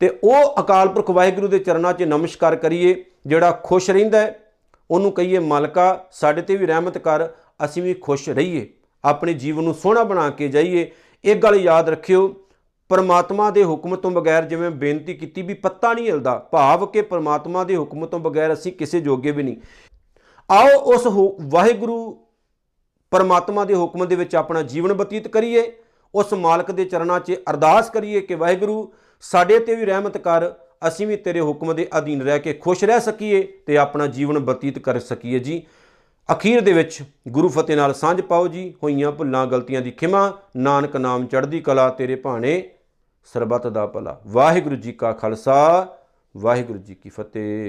ਤੇ 0.00 0.10
ਉਹ 0.24 0.60
ਅਕਾਲ 0.60 0.88
ਪੁਰਖ 0.88 1.10
ਵਾਹਿਗੁਰੂ 1.10 1.48
ਦੇ 1.48 1.58
ਚਰਨਾਂ 1.58 1.92
'ਚ 1.92 2.02
ਨਮਸਕਾਰ 2.02 2.56
ਕਰੀਏ, 2.56 2.94
ਜਿਹੜਾ 3.26 3.50
ਖੁਸ਼ 3.64 3.90
ਰਹਿੰਦਾ 3.90 4.20
ਹੈ, 4.20 4.38
ਉਹਨੂੰ 4.90 5.12
ਕਹੀਏ, 5.12 5.38
ਮਾਲਕਾ, 5.38 6.04
ਸਾਡੇ 6.12 6.42
ਤੇ 6.42 6.56
ਵੀ 6.56 6.66
ਰਹਿਮਤ 6.66 6.98
ਕਰ, 6.98 7.28
ਅਸੀਂ 7.64 7.82
ਵੀ 7.82 7.94
ਖੁਸ਼ 7.94 8.28
ਰਹੀਏ। 8.28 8.66
ਆਪਣੇ 9.04 9.34
ਜੀਵਨ 9.34 9.64
ਨੂੰ 9.64 9.74
ਸੋਹਣਾ 9.74 10.04
ਬਣਾ 10.04 10.30
ਕੇ 10.30 10.48
ਜਾਈਏ 10.48 10.90
ਇੱਕ 11.24 11.38
ਗੱਲ 11.38 11.54
ਯਾਦ 11.54 11.88
ਰੱਖਿਓ, 11.88 12.36
ਪਰਮਾਤਮਾ 12.88 13.50
ਦੇ 13.50 13.64
ਹੁਕਮ 13.64 13.96
ਤੋਂ 13.96 14.10
ਬਗੈਰ 14.10 14.44
ਜਿਵੇਂ 14.44 14.70
ਬੇਨਤੀ 14.70 15.14
ਕੀਤੀ 15.14 15.42
ਵੀ 15.42 15.54
ਪੱਤਾ 15.54 15.92
ਨਹੀਂ 15.92 16.08
ਹਿਲਦਾ, 16.08 16.38
ਭਾਵ 16.38 16.86
ਕਿ 16.86 17.02
ਪਰਮਾਤਮਾ 17.02 17.64
ਦੇ 17.64 17.76
ਹੁਕਮ 17.76 18.06
ਤੋਂ 18.06 18.18
ਬਗੈਰ 18.18 18.52
ਅਸੀਂ 18.52 18.72
ਕਿਸੇ 18.72 19.00
ਜੋਗੇ 19.00 19.30
ਵੀ 19.30 19.42
ਨਹੀਂ। 19.42 19.56
ਆਓ 20.50 20.78
ਉਸ 20.80 21.06
ਹੁ- 21.06 21.32
ਵਾਹਿਗੁਰੂ 21.40 22.26
ਪਰਮਾਤਮਾ 23.10 23.64
ਦੇ 23.64 23.74
ਹੁਕਮ 23.74 24.08
ਦੇ 24.08 24.16
ਵਿੱਚ 24.16 24.36
ਆਪਣਾ 24.36 24.62
ਜੀਵਨ 24.62 24.92
ਬਤੀਤ 24.92 25.28
ਕਰੀਏ, 25.28 25.72
ਉਸ 26.14 26.34
ਮਾਲਕ 26.34 26.70
ਦੇ 26.70 26.84
ਚਰਨਾਂ 26.84 27.20
'ਚ 27.20 27.40
ਅਰਦਾਸ 27.50 27.90
ਕਰੀਏ 27.90 28.20
ਕਿ 28.20 28.34
ਵਾਹਿਗੁਰੂ, 28.34 28.92
ਸਾਡੇ 29.20 29.58
ਤੇ 29.58 29.74
ਵੀ 29.74 29.84
ਰਹਿਮਤ 29.84 30.18
ਕਰ, 30.18 30.50
ਅਸੀਂ 30.88 31.06
ਵੀ 31.06 31.16
ਤੇਰੇ 31.16 31.40
ਹੁਕਮ 31.40 31.74
ਦੇ 31.74 31.88
ਅਧੀਨ 31.98 32.22
ਰਹਿ 32.22 32.38
ਕੇ 32.38 32.52
ਖੁਸ਼ 32.52 32.84
ਰਹਿ 32.84 33.00
ਸਕੀਏ 33.00 33.42
ਤੇ 33.66 33.78
ਆਪਣਾ 33.78 34.06
ਜੀਵਨ 34.06 34.38
ਬਤੀਤ 34.38 34.78
ਕਰ 34.78 34.98
ਸਕੀਏ 34.98 35.38
ਜੀ। 35.38 35.66
ਅਖੀਰ 36.32 36.60
ਦੇ 36.60 36.72
ਵਿੱਚ 36.72 37.02
ਗੁਰੂ 37.28 37.48
ਫਤਿਹ 37.48 37.76
ਨਾਲ 37.76 37.94
ਸਾਂਝ 37.94 38.20
ਪਾਓ 38.20 38.48
ਜੀ, 38.48 38.74
ਹੋਈਆਂ 38.82 39.12
ਭੁੱਲਾਂ, 39.12 39.46
ਗਲਤੀਆਂ 39.46 39.82
ਦੀ 39.82 39.90
ਖਿਮਾ, 39.90 40.38
ਨਾਨਕ 40.56 40.96
ਨਾਮ 40.96 41.26
ਚੜ੍ਹਦੀ 41.26 41.60
ਕਲਾ, 41.60 41.88
ਤੇਰੇ 41.90 42.14
ਭਾਣੇ 42.14 42.70
ਸਰਬੱਤ 43.32 43.66
ਦਾ 43.66 43.86
ਭਲਾ। 43.86 44.20
ਵਾਹਿਗੁਰੂ 44.26 44.76
ਜੀ 44.76 44.92
ਕਾ 44.92 45.12
ਖਾਲਸਾ, 45.12 45.86
ਵਾਹਿਗੁਰੂ 46.36 46.78
ਜੀ 46.78 46.94
ਕੀ 46.94 47.08
ਫਤਿਹ। 47.08 47.66